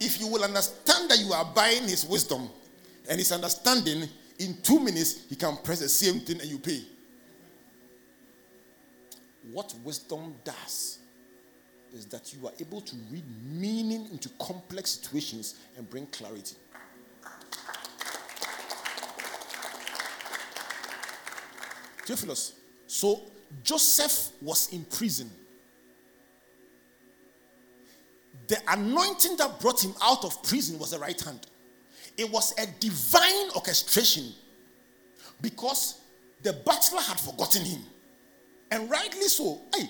[0.00, 2.48] if you will understand that you are buying his wisdom
[3.08, 4.08] and his understanding,
[4.38, 6.82] in two minutes he can press the same thing and you pay.
[9.52, 10.98] What wisdom does
[11.94, 16.56] is that you are able to read meaning into complex situations and bring clarity.
[22.04, 22.54] Theophilus.
[22.86, 23.22] So
[23.62, 25.30] Joseph was in prison
[28.48, 31.46] the anointing that brought him out of prison was the right hand.
[32.16, 34.32] It was a divine orchestration
[35.40, 36.00] because
[36.42, 37.82] the butler had forgotten him.
[38.70, 39.60] And rightly so.
[39.74, 39.88] Hey,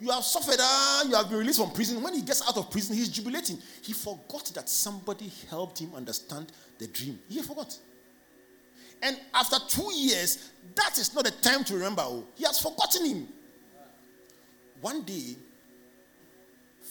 [0.00, 2.02] you have suffered, uh, you have been released from prison.
[2.02, 3.58] When he gets out of prison, he's jubilating.
[3.82, 7.18] He forgot that somebody helped him understand the dream.
[7.28, 7.76] He forgot.
[9.02, 12.02] And after two years, that is not the time to remember.
[12.02, 13.28] Oh, he has forgotten him.
[14.80, 15.36] One day,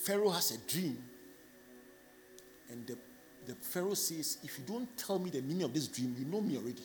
[0.04, 0.98] Pharaoh has a dream,
[2.72, 2.98] and the,
[3.48, 6.42] the Pharaoh says, If you don't tell me the meaning of this dream, you know
[6.42, 6.84] me already.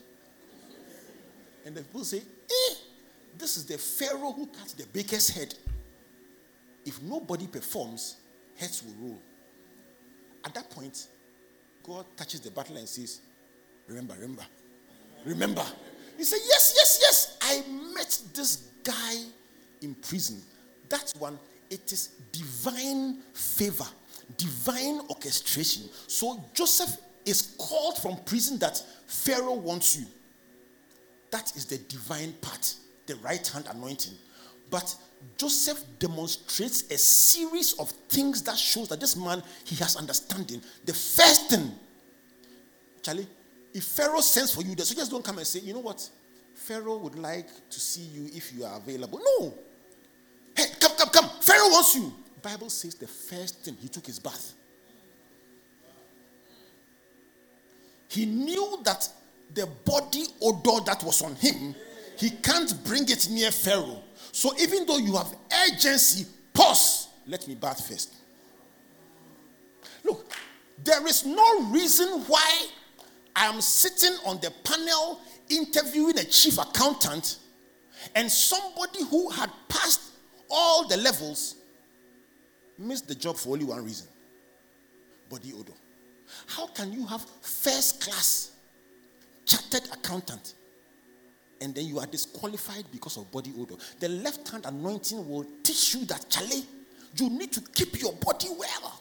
[1.66, 2.74] And the people say, Eh,
[3.38, 5.54] this is the Pharaoh who cut the baker's head.
[6.84, 8.16] If nobody performs,
[8.56, 9.22] heads will roll.
[10.44, 11.08] At that point,
[11.82, 13.20] God touches the butler and says,
[13.86, 14.44] Remember, remember,
[15.24, 15.64] remember.
[16.16, 17.38] He said, Yes, yes, yes.
[17.42, 17.62] I
[17.94, 19.14] met this guy
[19.82, 20.40] in prison.
[20.88, 21.38] That one
[21.70, 23.86] it is divine favor,
[24.36, 25.88] divine orchestration.
[26.06, 30.06] So Joseph is called from prison that Pharaoh wants you.
[31.30, 32.74] That is the divine part,
[33.06, 34.14] the right hand anointing.
[34.70, 34.94] But
[35.36, 40.60] Joseph demonstrates a series of things that shows that this man he has understanding.
[40.84, 41.72] The first thing,
[43.02, 43.26] Charlie,
[43.72, 46.08] if Pharaoh sends for you, the soldiers don't come and say, you know what?
[46.54, 49.20] Pharaoh would like to see you if you are available.
[49.38, 49.54] No.
[50.56, 51.30] Hey, come, come, come.
[51.40, 52.12] Pharaoh wants you.
[52.40, 54.52] Bible says the first thing he took his bath.
[58.08, 59.08] He knew that
[59.52, 61.74] the body odor that was on him,
[62.16, 64.02] he can't bring it near Pharaoh.
[64.32, 65.34] So even though you have
[65.68, 67.08] urgency, pause.
[67.26, 68.14] Let me bath first.
[70.04, 70.32] Look,
[70.82, 72.66] there is no reason why
[73.34, 77.38] I am sitting on the panel interviewing a chief accountant
[78.14, 80.00] and somebody who had passed
[80.50, 81.56] all the levels
[82.78, 84.06] missed the job for only one reason
[85.30, 85.72] body odor.
[86.46, 88.52] How can you have first class
[89.46, 90.54] chartered accountant
[91.64, 93.74] and then you are disqualified because of body odor?
[93.98, 96.64] The left hand anointing will teach you that, Charlie,
[97.16, 99.00] you need to keep your body well.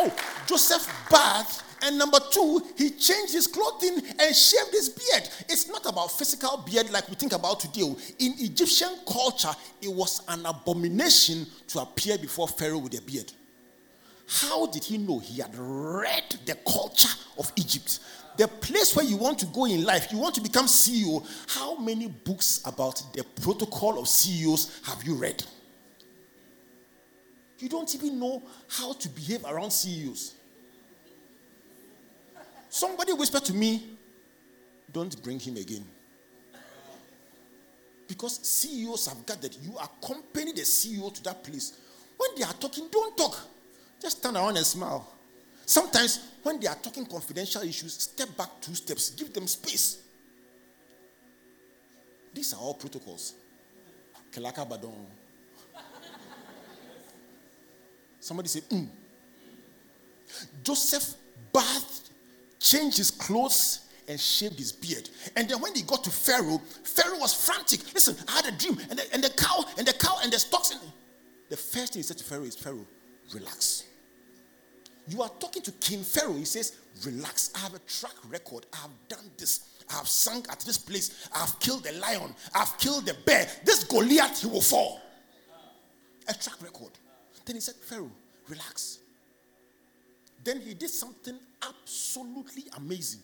[0.00, 0.12] Oh,
[0.46, 5.28] Joseph bathed and number two, he changed his clothing and shaved his beard.
[5.50, 7.82] It's not about physical beard like we think about today.
[8.18, 9.52] In Egyptian culture,
[9.82, 13.30] it was an abomination to appear before Pharaoh with a beard.
[14.26, 15.18] How did he know?
[15.18, 17.08] He had read the culture
[17.38, 18.00] of Egypt.
[18.36, 21.24] The place where you want to go in life, you want to become CEO.
[21.48, 25.44] How many books about the protocol of CEOs have you read?
[27.58, 30.34] You don't even know how to behave around CEOs.
[32.68, 33.86] Somebody whispered to me,
[34.92, 35.84] Don't bring him again.
[38.08, 41.78] Because CEOs have gathered, you accompany the CEO to that place.
[42.16, 43.38] When they are talking, don't talk.
[44.04, 45.10] Just stand around and smile.
[45.64, 50.02] Sometimes, when they are talking confidential issues, step back two steps, give them space.
[52.34, 53.32] These are all protocols.
[54.30, 55.06] Kelaka Badon.
[58.20, 58.86] Somebody say, mm.
[60.62, 61.14] Joseph
[61.50, 62.10] bathed
[62.60, 65.08] changed his clothes, and shaved his beard.
[65.34, 67.80] And then when he got to Pharaoh, Pharaoh was frantic.
[67.94, 70.38] Listen, I had a dream, and the, and the cow, and the cow, and the
[70.38, 70.72] stocks.
[70.72, 70.78] In.
[71.48, 72.86] The first thing he said to Pharaoh is, Pharaoh,
[73.32, 73.84] relax.
[75.08, 76.34] You are talking to King Pharaoh.
[76.34, 77.50] He says, relax.
[77.54, 78.66] I have a track record.
[78.72, 79.68] I have done this.
[79.90, 81.28] I have sung at this place.
[81.34, 82.34] I have killed the lion.
[82.54, 83.46] I have killed the bear.
[83.64, 85.00] This Goliath, he will fall.
[86.28, 86.90] A track record.
[87.44, 88.10] Then he said, Pharaoh,
[88.48, 89.00] relax.
[90.42, 93.20] Then he did something absolutely amazing.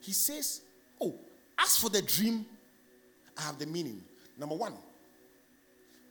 [0.00, 0.62] He says,
[1.00, 1.14] Oh,
[1.58, 2.46] as for the dream,
[3.36, 4.02] I have the meaning.
[4.38, 4.74] Number one,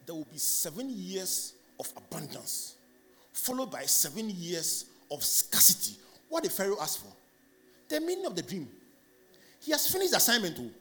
[0.06, 2.76] there will be seven years of abundance,
[3.34, 5.98] followed by seven years of scarcity.
[6.30, 7.12] What did Pharaoh ask for?
[7.90, 8.68] The meaning of the dream.
[9.60, 10.72] He has finished the assignment, too.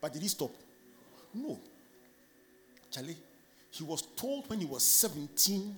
[0.00, 0.52] But did he stop?
[1.34, 1.58] No.
[2.90, 3.16] Charlie,
[3.70, 5.76] he was told when he was 17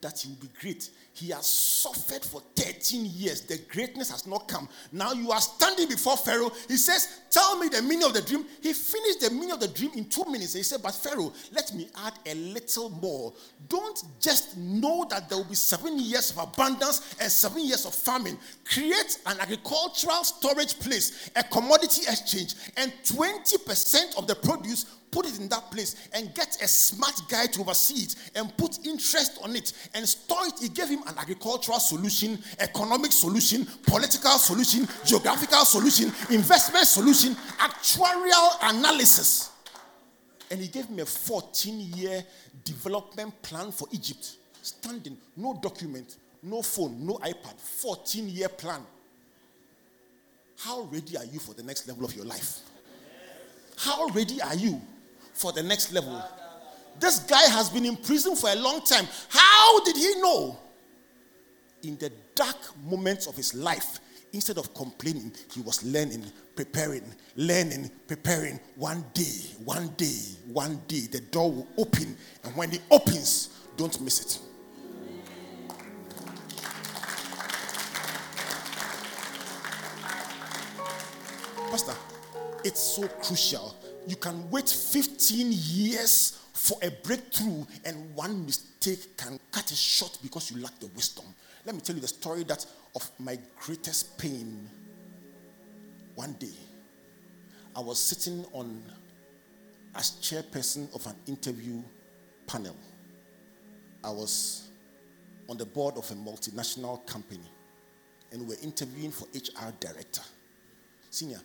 [0.00, 0.90] that he would be great.
[1.16, 3.40] He has suffered for 13 years.
[3.40, 4.68] The greatness has not come.
[4.92, 6.50] Now you are standing before Pharaoh.
[6.68, 8.44] He says, Tell me the meaning of the dream.
[8.62, 10.52] He finished the meaning of the dream in two minutes.
[10.52, 13.32] He said, But Pharaoh, let me add a little more.
[13.68, 17.94] Don't just know that there will be seven years of abundance and seven years of
[17.94, 18.36] famine.
[18.64, 24.84] Create an agricultural storage place, a commodity exchange, and 20% of the produce
[25.16, 28.84] put it in that place and get a smart guy to oversee it and put
[28.86, 30.54] interest on it and store it.
[30.60, 38.50] He gave him an agricultural solution, economic solution, political solution, geographical solution, investment solution, actuarial
[38.62, 39.50] analysis.
[40.50, 42.24] And he gave me a 14 year
[42.64, 44.36] development plan for Egypt.
[44.62, 48.80] Standing, no document, no phone, no iPad, 14 year plan.
[50.58, 52.60] How ready are you for the next level of your life?
[53.76, 54.80] How ready are you
[55.36, 56.22] for the next level.
[56.98, 59.06] This guy has been in prison for a long time.
[59.28, 60.58] How did he know?
[61.86, 64.00] In the dark moments of his life,
[64.32, 66.26] instead of complaining, he was learning,
[66.56, 67.04] preparing,
[67.36, 68.58] learning, preparing.
[68.74, 70.18] One day, one day,
[70.48, 72.16] one day, the door will open.
[72.42, 74.40] And when it opens, don't miss it.
[81.70, 81.94] Pastor,
[82.64, 83.76] it's so crucial
[84.06, 90.16] you can wait 15 years for a breakthrough, and one mistake can cut it short
[90.22, 91.24] because you lack the wisdom.
[91.66, 92.64] Let me tell you the story that
[92.94, 94.70] of my greatest pain.
[96.14, 96.54] One day,
[97.74, 98.82] I was sitting on
[99.96, 101.82] as chairperson of an interview
[102.46, 102.76] panel.
[104.04, 104.68] I was
[105.48, 107.50] on the board of a multinational company,
[108.30, 110.22] and we are interviewing for HR director.
[111.10, 111.40] Senior,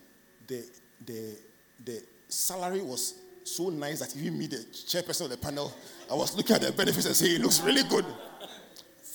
[0.45, 0.63] the
[1.07, 1.36] the
[1.84, 5.74] the salary was so nice that even me, the chairperson of the panel,
[6.09, 8.05] I was looking at the benefits and saying, it looks really good.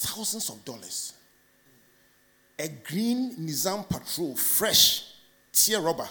[0.07, 1.15] Thousands of dollars.
[2.59, 5.05] A green Nissan Patrol, fresh,
[5.53, 6.09] tear rubber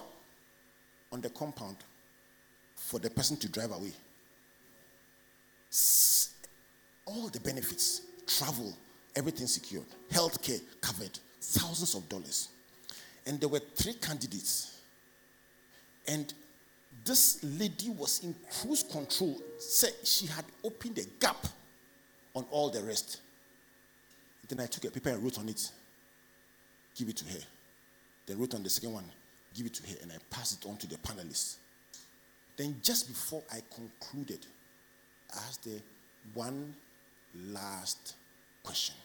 [1.11, 1.77] on the compound
[2.75, 3.93] for the person to drive away.
[7.05, 8.75] All the benefits, travel,
[9.15, 12.49] everything secured, healthcare covered, thousands of dollars.
[13.25, 14.81] And there were three candidates.
[16.07, 16.33] And
[17.05, 19.39] this lady was in cruise control.
[19.57, 21.47] Said she had opened a gap
[22.35, 23.21] on all the rest.
[24.47, 25.71] Then I took a paper and wrote on it,
[26.95, 27.39] give it to her.
[28.25, 29.05] Then wrote on the second one,
[29.55, 31.57] give it to her, and I passed it on to the panelists.
[32.57, 34.45] Then just before I concluded,
[35.33, 35.79] I asked her
[36.33, 36.75] one
[37.51, 38.15] last
[38.63, 38.95] question.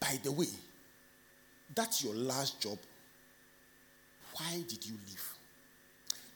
[0.00, 0.48] By the way,
[1.74, 2.78] that's your last job.
[4.34, 5.34] Why did you leave?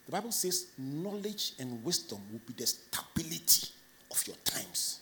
[0.05, 3.69] The Bible says knowledge and wisdom will be the stability
[4.11, 4.99] of your times.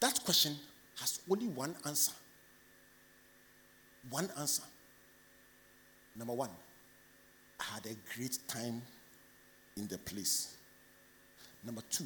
[0.00, 0.56] That question
[1.00, 2.12] has only one answer.
[4.10, 4.62] One answer.
[6.16, 6.50] Number one,
[7.58, 8.82] I had a great time
[9.76, 10.56] in the place.
[11.64, 12.04] Number two,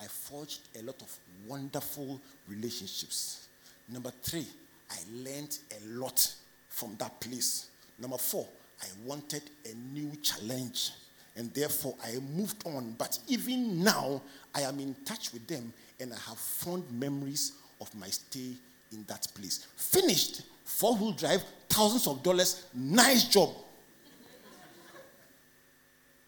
[0.00, 3.46] I forged a lot of wonderful relationships.
[3.88, 4.46] Number three,
[4.90, 6.34] I learned a lot
[6.68, 7.68] from that place.
[7.98, 8.46] Number four,
[8.82, 10.90] I wanted a new challenge.
[11.36, 12.94] And therefore, I moved on.
[12.96, 14.22] But even now,
[14.54, 17.52] I am in touch with them and I have fond memories
[17.84, 18.54] of my stay
[18.92, 19.66] in that place.
[19.76, 23.50] Finished, four wheel drive, thousands of dollars, nice job.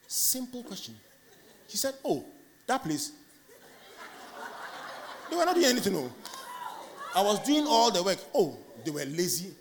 [0.06, 0.94] Simple question.
[1.68, 2.24] She said, Oh,
[2.66, 3.12] that place.
[5.30, 5.94] They were not doing anything.
[5.94, 6.12] No.
[7.14, 8.18] I was doing all the work.
[8.34, 9.52] Oh, they were lazy.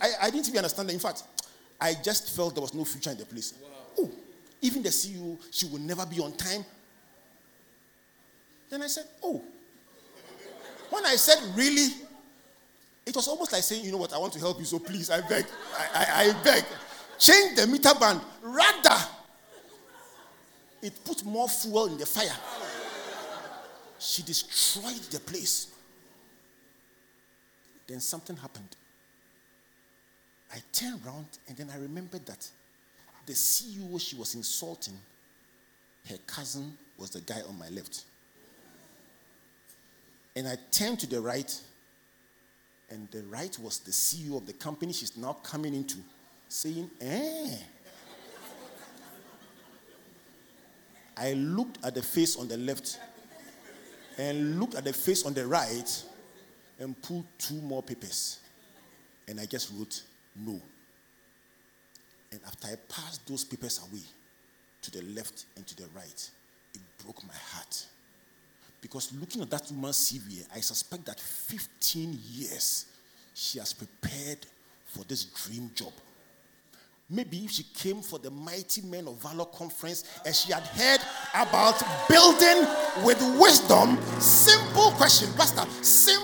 [0.00, 0.94] I, I didn't even understand that.
[0.94, 1.24] In fact,
[1.78, 3.52] I just felt there was no future in the place.
[3.62, 3.68] Wow.
[3.98, 4.10] Oh,
[4.62, 6.64] even the CEO, she will never be on time.
[8.70, 9.42] Then I said, Oh.
[10.94, 11.88] When I said, Really?
[13.04, 15.10] It was almost like saying, you know what, I want to help you, so please,
[15.10, 15.44] I beg,
[15.76, 16.64] I, I, I beg.
[17.18, 18.20] Change the meter band.
[18.40, 18.96] Rather,
[20.80, 22.34] it put more fuel in the fire.
[23.98, 25.66] She destroyed the place.
[27.86, 28.74] Then something happened.
[30.50, 32.48] I turned around and then I remembered that
[33.26, 34.96] the CEO she was insulting,
[36.08, 38.04] her cousin was the guy on my left.
[40.36, 41.60] And I turned to the right,
[42.90, 45.98] and the right was the CEO of the company she's now coming into,
[46.48, 47.56] saying, eh.
[51.16, 52.98] I looked at the face on the left
[54.18, 56.04] and looked at the face on the right
[56.80, 58.40] and pulled two more papers.
[59.28, 60.02] And I just wrote
[60.36, 60.60] no.
[62.32, 64.02] And after I passed those papers away
[64.82, 66.30] to the left and to the right,
[66.74, 67.86] it broke my heart.
[68.84, 72.84] Because looking at that woman's CV, I suspect that 15 years
[73.32, 74.44] she has prepared
[74.84, 75.94] for this dream job.
[77.08, 81.00] Maybe if she came for the Mighty Men of Valor conference and she had heard
[81.32, 82.68] about building
[83.06, 86.23] with wisdom, simple question, Pastor, simple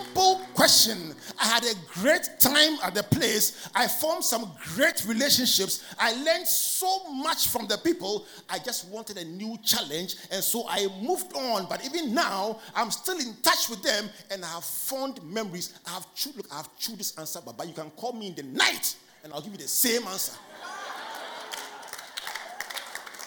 [1.41, 3.69] I had a great time at the place.
[3.75, 5.85] I formed some great relationships.
[5.99, 8.27] I learned so much from the people.
[8.49, 10.17] I just wanted a new challenge.
[10.31, 11.67] And so I moved on.
[11.69, 15.79] But even now, I'm still in touch with them and I have fond memories.
[15.87, 18.35] I have chewed, look, I have chewed this answer, but you can call me in
[18.35, 18.95] the night
[19.25, 20.39] and I'll give you the same answer.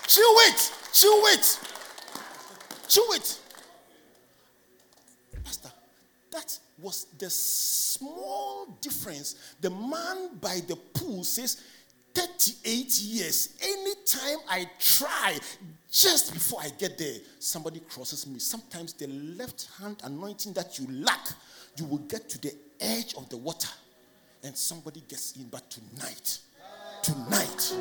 [0.07, 0.71] Chew it.
[0.93, 1.59] Chew it.
[2.87, 3.39] Chew it.
[6.33, 9.55] That was the small difference.
[9.61, 11.61] The man by the pool says,
[12.13, 13.57] 38 years.
[13.61, 15.37] Anytime I try,
[15.91, 18.39] just before I get there, somebody crosses me.
[18.39, 21.27] Sometimes the left hand anointing that you lack,
[21.77, 23.69] you will get to the edge of the water
[24.43, 25.47] and somebody gets in.
[25.49, 26.39] But tonight,
[27.01, 27.73] tonight,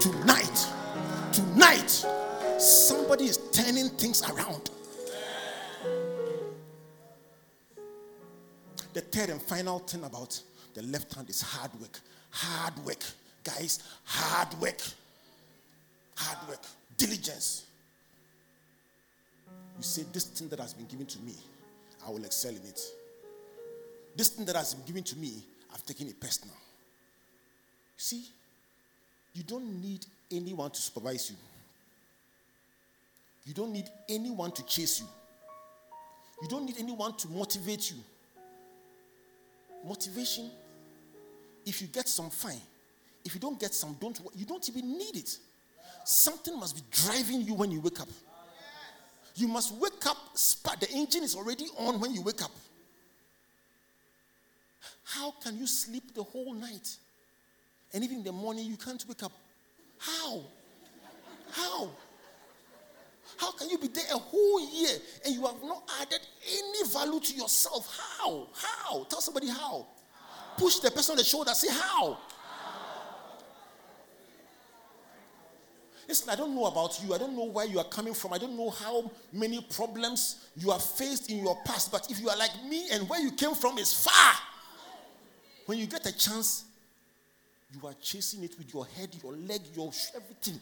[0.00, 0.66] tonight,
[1.32, 2.06] tonight,
[2.60, 4.70] somebody is turning things around.
[8.96, 10.40] The third and final thing about
[10.72, 12.00] the left hand is hard work.
[12.30, 13.04] Hard work.
[13.44, 14.80] Guys, hard work.
[16.16, 16.62] Hard work.
[16.96, 17.66] Diligence.
[19.76, 21.34] You say, This thing that has been given to me,
[22.06, 22.80] I will excel in it.
[24.16, 25.44] This thing that has been given to me,
[25.74, 26.56] I've taken it personal.
[27.98, 28.24] See,
[29.34, 31.36] you don't need anyone to supervise you.
[33.44, 35.06] You don't need anyone to chase you.
[36.40, 37.98] You don't need anyone to motivate you.
[39.86, 40.50] Motivation,
[41.64, 42.60] if you get some, fine.
[43.24, 44.18] If you don't get some, don't.
[44.34, 45.38] You don't even need it.
[46.04, 48.08] Something must be driving you when you wake up.
[49.34, 50.16] You must wake up.
[50.80, 52.50] The engine is already on when you wake up.
[55.04, 56.96] How can you sleep the whole night?
[57.92, 59.32] And even in the morning, you can't wake up.
[59.98, 60.44] How?
[61.52, 61.90] How?
[63.38, 67.20] How can you be there a whole year and you have not added any value
[67.20, 67.98] to yourself?
[68.18, 68.48] How?
[68.54, 69.04] How?
[69.04, 69.86] Tell somebody how.
[70.56, 72.18] Push the person on the shoulder, say how.
[76.08, 77.12] Listen, I don't know about you.
[77.14, 78.32] I don't know where you are coming from.
[78.32, 81.90] I don't know how many problems you have faced in your past.
[81.90, 84.34] But if you are like me and where you came from is far,
[85.66, 86.64] when you get a chance,
[87.72, 90.60] you are chasing it with your head, your leg, your everything.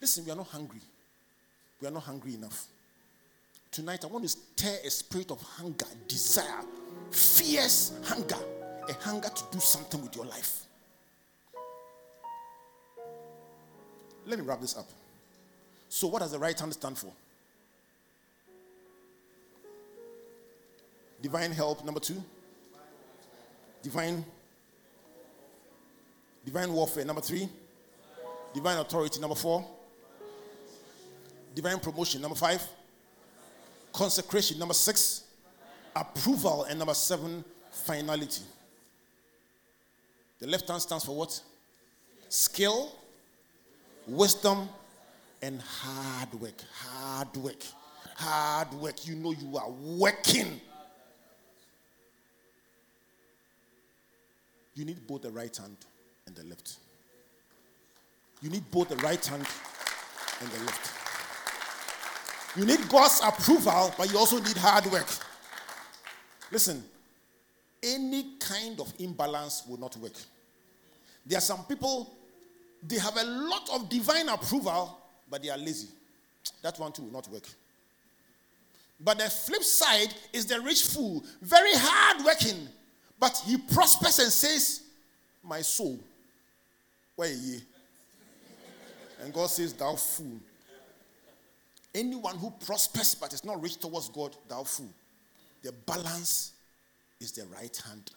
[0.00, 0.80] Listen, we are not hungry.
[1.80, 2.66] We are not hungry enough.
[3.70, 6.62] Tonight, I want to stir a spirit of hunger, desire,
[7.10, 8.38] fierce hunger,
[8.88, 10.62] a hunger to do something with your life.
[14.24, 14.88] Let me wrap this up.
[15.88, 17.12] So, what does the right hand stand for?
[21.20, 22.22] Divine help, number two.
[23.82, 24.24] Divine
[26.46, 27.48] Divine warfare, number three.
[28.54, 29.66] Divine authority, number four.
[31.56, 32.62] Divine promotion, number five.
[33.90, 35.24] Consecration, number six.
[35.96, 38.42] Approval, and number seven, finality.
[40.38, 41.40] The left hand stands for what?
[42.28, 42.92] Skill,
[44.06, 44.68] wisdom,
[45.40, 46.60] and hard work.
[46.74, 47.64] Hard work.
[48.16, 49.06] Hard work.
[49.06, 50.60] You know you are working.
[54.74, 55.78] You need both the right hand
[56.26, 56.76] and the left.
[58.42, 59.46] You need both the right hand
[60.42, 60.95] and the left.
[62.56, 65.06] You need God's approval, but you also need hard work.
[66.50, 66.82] Listen,
[67.82, 70.14] any kind of imbalance will not work.
[71.26, 72.14] There are some people,
[72.82, 74.98] they have a lot of divine approval,
[75.28, 75.88] but they are lazy.
[76.62, 77.44] That one too will not work.
[78.98, 82.68] But the flip side is the rich fool, very hard working,
[83.18, 84.82] But he prospers and says,
[85.42, 85.98] My soul,
[87.14, 87.60] where are ye?
[89.22, 90.38] And God says, Thou fool.
[91.96, 94.92] Anyone who prospers but is not rich towards God, thou fool.
[95.62, 96.52] The balance
[97.18, 98.10] is the right hand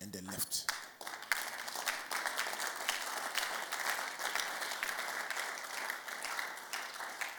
[0.00, 0.70] and the left.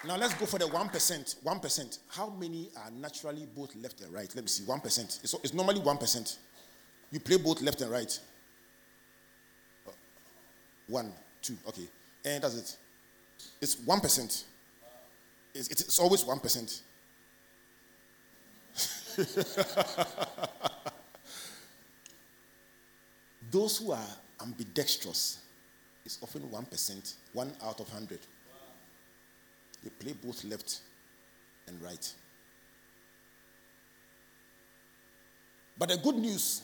[0.06, 1.44] Now let's go for the 1%.
[1.44, 2.00] 1%.
[2.10, 4.30] How many are naturally both left and right?
[4.36, 4.66] Let me see.
[4.66, 5.24] 1%.
[5.24, 6.38] It's, it's normally 1%.
[7.12, 8.20] You play both left and right.
[9.88, 9.92] Uh,
[10.90, 11.88] one, two, okay.
[12.26, 12.78] And that's it.
[13.62, 14.44] It's 1%.
[15.58, 16.82] It's, it's always 1%.
[23.52, 24.06] Those who are
[24.42, 25.40] ambidextrous
[26.06, 28.20] is often 1%, one out of 100.
[29.84, 30.82] They play both left
[31.68, 32.14] and right.
[35.78, 36.62] But the good news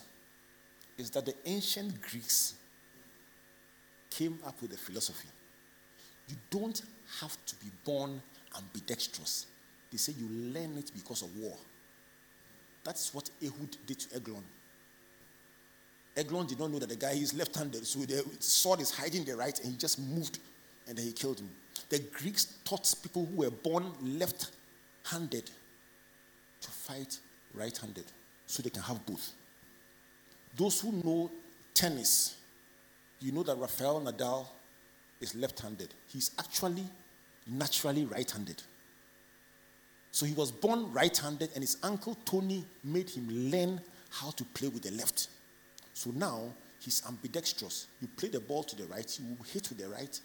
[1.00, 2.56] is that the ancient Greeks
[4.12, 5.30] came up with a philosophy.
[6.28, 6.80] You don't
[7.20, 8.22] have to be born
[8.58, 9.48] ambidextrous.
[9.92, 11.56] They say you learn it because of war.
[12.84, 14.44] That's what Ehud did to Eglon.
[16.16, 19.36] Eglon did not know that the guy is left-handed, so the sword is hiding the
[19.36, 20.40] right, and he just moved,
[20.88, 21.50] and then he killed him.
[21.90, 25.50] The Greeks taught people who were born left-handed
[26.62, 27.18] to fight
[27.54, 28.06] right-handed,
[28.46, 29.32] so they can have both.
[30.56, 31.32] Those who know
[31.74, 32.36] tennis,
[33.20, 34.46] you know that Rafael Nadal
[35.20, 35.94] is left-handed.
[36.08, 36.86] He's actually
[37.48, 38.62] naturally right-handed.
[40.12, 44.68] So he was born right-handed, and his uncle Tony made him learn how to play
[44.68, 45.28] with the left.
[45.94, 47.88] So now he's ambidextrous.
[48.02, 50.20] You play the ball to the right, you will hit with the right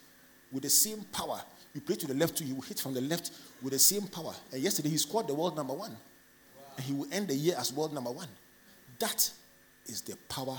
[0.52, 1.40] with the same power.
[1.74, 4.34] You play to the left you will hit from the left with the same power.
[4.52, 5.90] And yesterday he scored the world number one.
[5.90, 6.64] Wow.
[6.76, 8.28] And he will end the year as world number one.
[8.98, 9.30] That
[9.86, 10.58] is the power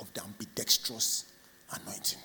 [0.00, 1.32] of the ambidextrous
[1.70, 2.18] anointing.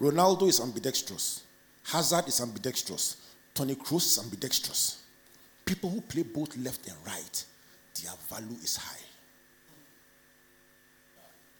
[0.00, 1.42] Ronaldo is ambidextrous.
[1.84, 3.16] Hazard is ambidextrous.
[3.54, 5.02] Toni Kroos is ambidextrous.
[5.64, 7.44] People who play both left and right,
[8.02, 9.04] their value is high.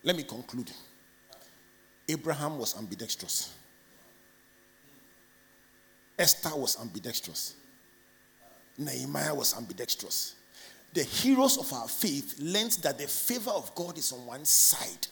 [0.05, 0.71] Let me conclude.
[2.09, 3.53] Abraham was ambidextrous.
[6.19, 7.55] Esther was ambidextrous.
[8.79, 10.35] Nehemiah was ambidextrous.
[10.93, 15.07] The heroes of our faith learned that the favor of God is on one side,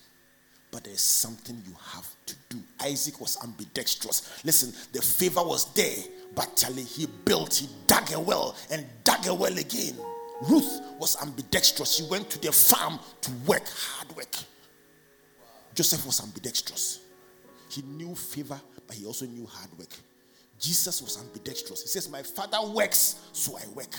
[0.74, 2.58] but there's something you have to do.
[2.82, 4.42] Isaac was ambidextrous.
[4.44, 6.02] Listen, the favor was there,
[6.34, 9.94] but Charlie, he built, he dug a well and dug a well again.
[10.42, 11.94] Ruth was ambidextrous.
[11.94, 14.34] She went to the farm to work, hard work.
[15.76, 17.02] Joseph was ambidextrous.
[17.68, 19.94] He knew favor, but he also knew hard work.
[20.58, 21.82] Jesus was ambidextrous.
[21.82, 23.94] He says, My father works, so I work.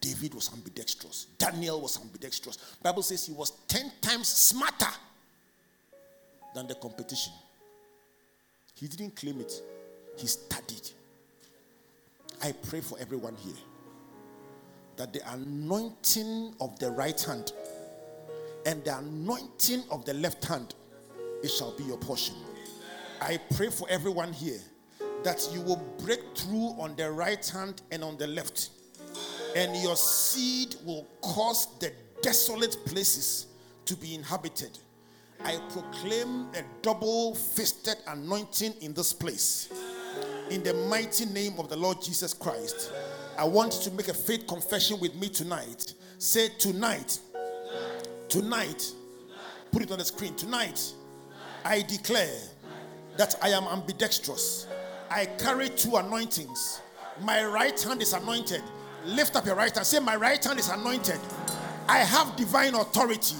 [0.00, 1.26] David was ambidextrous.
[1.36, 2.58] Daniel was ambidextrous.
[2.80, 4.86] Bible says he was 10 times smarter
[6.56, 7.34] than the competition.
[8.74, 9.52] He didn't claim it.
[10.16, 10.90] He studied.
[12.42, 13.54] I pray for everyone here
[14.96, 17.52] that the anointing of the right hand
[18.64, 20.74] and the anointing of the left hand
[21.42, 22.34] it shall be your portion.
[23.20, 24.60] I pray for everyone here
[25.24, 28.70] that you will break through on the right hand and on the left,
[29.54, 31.92] and your seed will cause the
[32.22, 33.46] desolate places
[33.84, 34.78] to be inhabited.
[35.44, 39.68] I proclaim a double fisted anointing in this place
[40.50, 42.92] in the mighty name of the Lord Jesus Christ.
[43.38, 45.94] I want you to make a faith confession with me tonight.
[46.18, 47.18] Say, Tonight,
[48.28, 48.92] tonight,
[49.70, 50.34] put it on the screen.
[50.34, 50.92] Tonight,
[51.64, 52.40] I declare
[53.16, 54.66] that I am ambidextrous.
[55.10, 56.80] I carry two anointings.
[57.20, 58.62] My right hand is anointed.
[59.04, 59.86] Lift up your right hand.
[59.86, 61.20] Say, My right hand is anointed.
[61.88, 63.36] I have divine authority.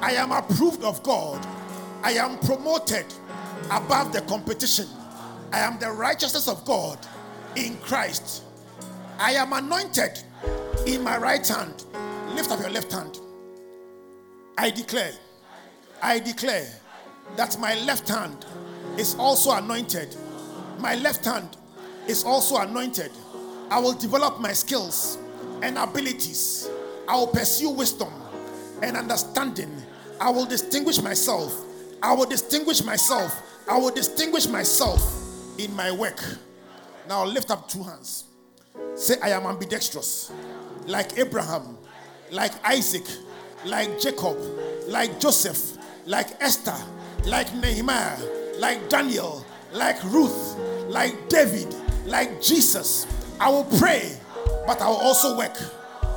[0.00, 1.44] I am approved of God.
[2.02, 3.06] I am promoted
[3.70, 4.86] above the competition.
[5.52, 6.98] I am the righteousness of God
[7.56, 8.44] in Christ.
[9.18, 10.22] I am anointed
[10.86, 11.84] in my right hand.
[12.34, 13.18] Lift up your left hand.
[14.56, 15.12] I declare,
[16.02, 16.68] I declare
[17.36, 18.46] that my left hand
[18.96, 20.14] is also anointed.
[20.78, 21.56] My left hand
[22.06, 23.10] is also anointed.
[23.70, 25.18] I will develop my skills
[25.62, 26.68] and abilities.
[27.08, 28.12] I will pursue wisdom
[28.82, 29.70] and understanding.
[30.20, 31.64] I will distinguish myself.
[32.02, 33.42] I will distinguish myself.
[33.68, 35.00] I will distinguish myself
[35.58, 36.22] in my work.
[37.08, 38.24] Now lift up two hands.
[38.94, 40.32] Say, I am ambidextrous.
[40.86, 41.78] Like Abraham,
[42.30, 43.04] like Isaac,
[43.64, 44.38] like Jacob,
[44.86, 46.76] like Joseph, like Esther,
[47.26, 48.18] like Nehemiah,
[48.58, 50.56] like Daniel, like Ruth,
[50.88, 51.74] like David,
[52.06, 53.06] like Jesus.
[53.38, 54.18] I will pray,
[54.66, 55.56] but I will also work.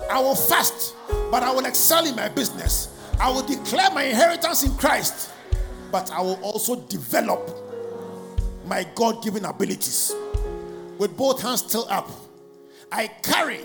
[0.10, 0.96] I will fast,
[1.30, 2.88] but I will excel in my business.
[3.22, 5.30] I will declare my inheritance in Christ,
[5.92, 7.56] but I will also develop
[8.66, 10.16] my God given abilities.
[10.98, 12.10] With both hands still up,
[12.92, 13.60] I carry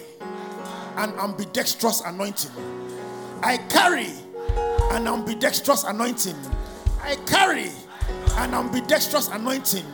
[0.99, 2.51] an ambidextrous anointing.
[3.43, 4.11] I carry
[4.93, 6.37] an ambidextrous anointing.
[7.03, 7.71] I carry
[8.33, 9.87] an ambidextrous anointing.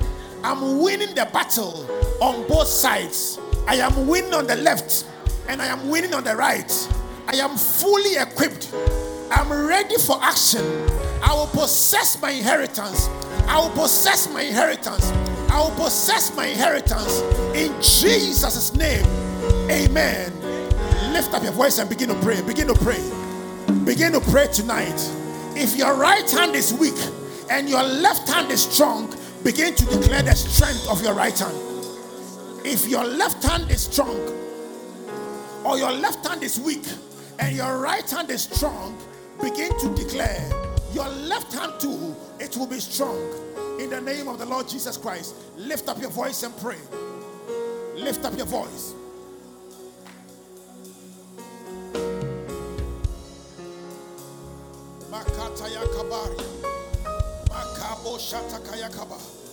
[0.42, 1.86] I'm winning the battle
[2.20, 3.38] on both sides.
[3.68, 5.06] I am winning on the left
[5.48, 6.88] and I am winning on the right.
[7.28, 8.72] I am fully equipped.
[9.32, 10.64] I'm ready for action.
[11.22, 13.08] I will possess my inheritance.
[13.46, 15.10] I will possess my inheritance.
[15.50, 17.20] I will possess my inheritance
[17.54, 19.06] in Jesus' name.
[19.70, 20.32] Amen.
[21.12, 22.42] Lift up your voice and begin to pray.
[22.42, 23.02] Begin to pray.
[23.84, 25.00] Begin to pray tonight.
[25.56, 26.98] If your right hand is weak
[27.50, 29.14] and your left hand is strong,
[29.44, 31.56] begin to declare the strength of your right hand.
[32.64, 34.20] If your left hand is strong
[35.64, 36.84] or your left hand is weak
[37.38, 38.96] and your right hand is strong,
[39.42, 40.48] begin to declare
[40.94, 43.18] your left hand too, it will be strong.
[43.80, 46.78] In the name of the Lord Jesus Christ, lift up your voice and pray.
[47.96, 48.94] Lift up your voice.
[55.10, 55.36] Makabo
[58.94, 59.51] kabari.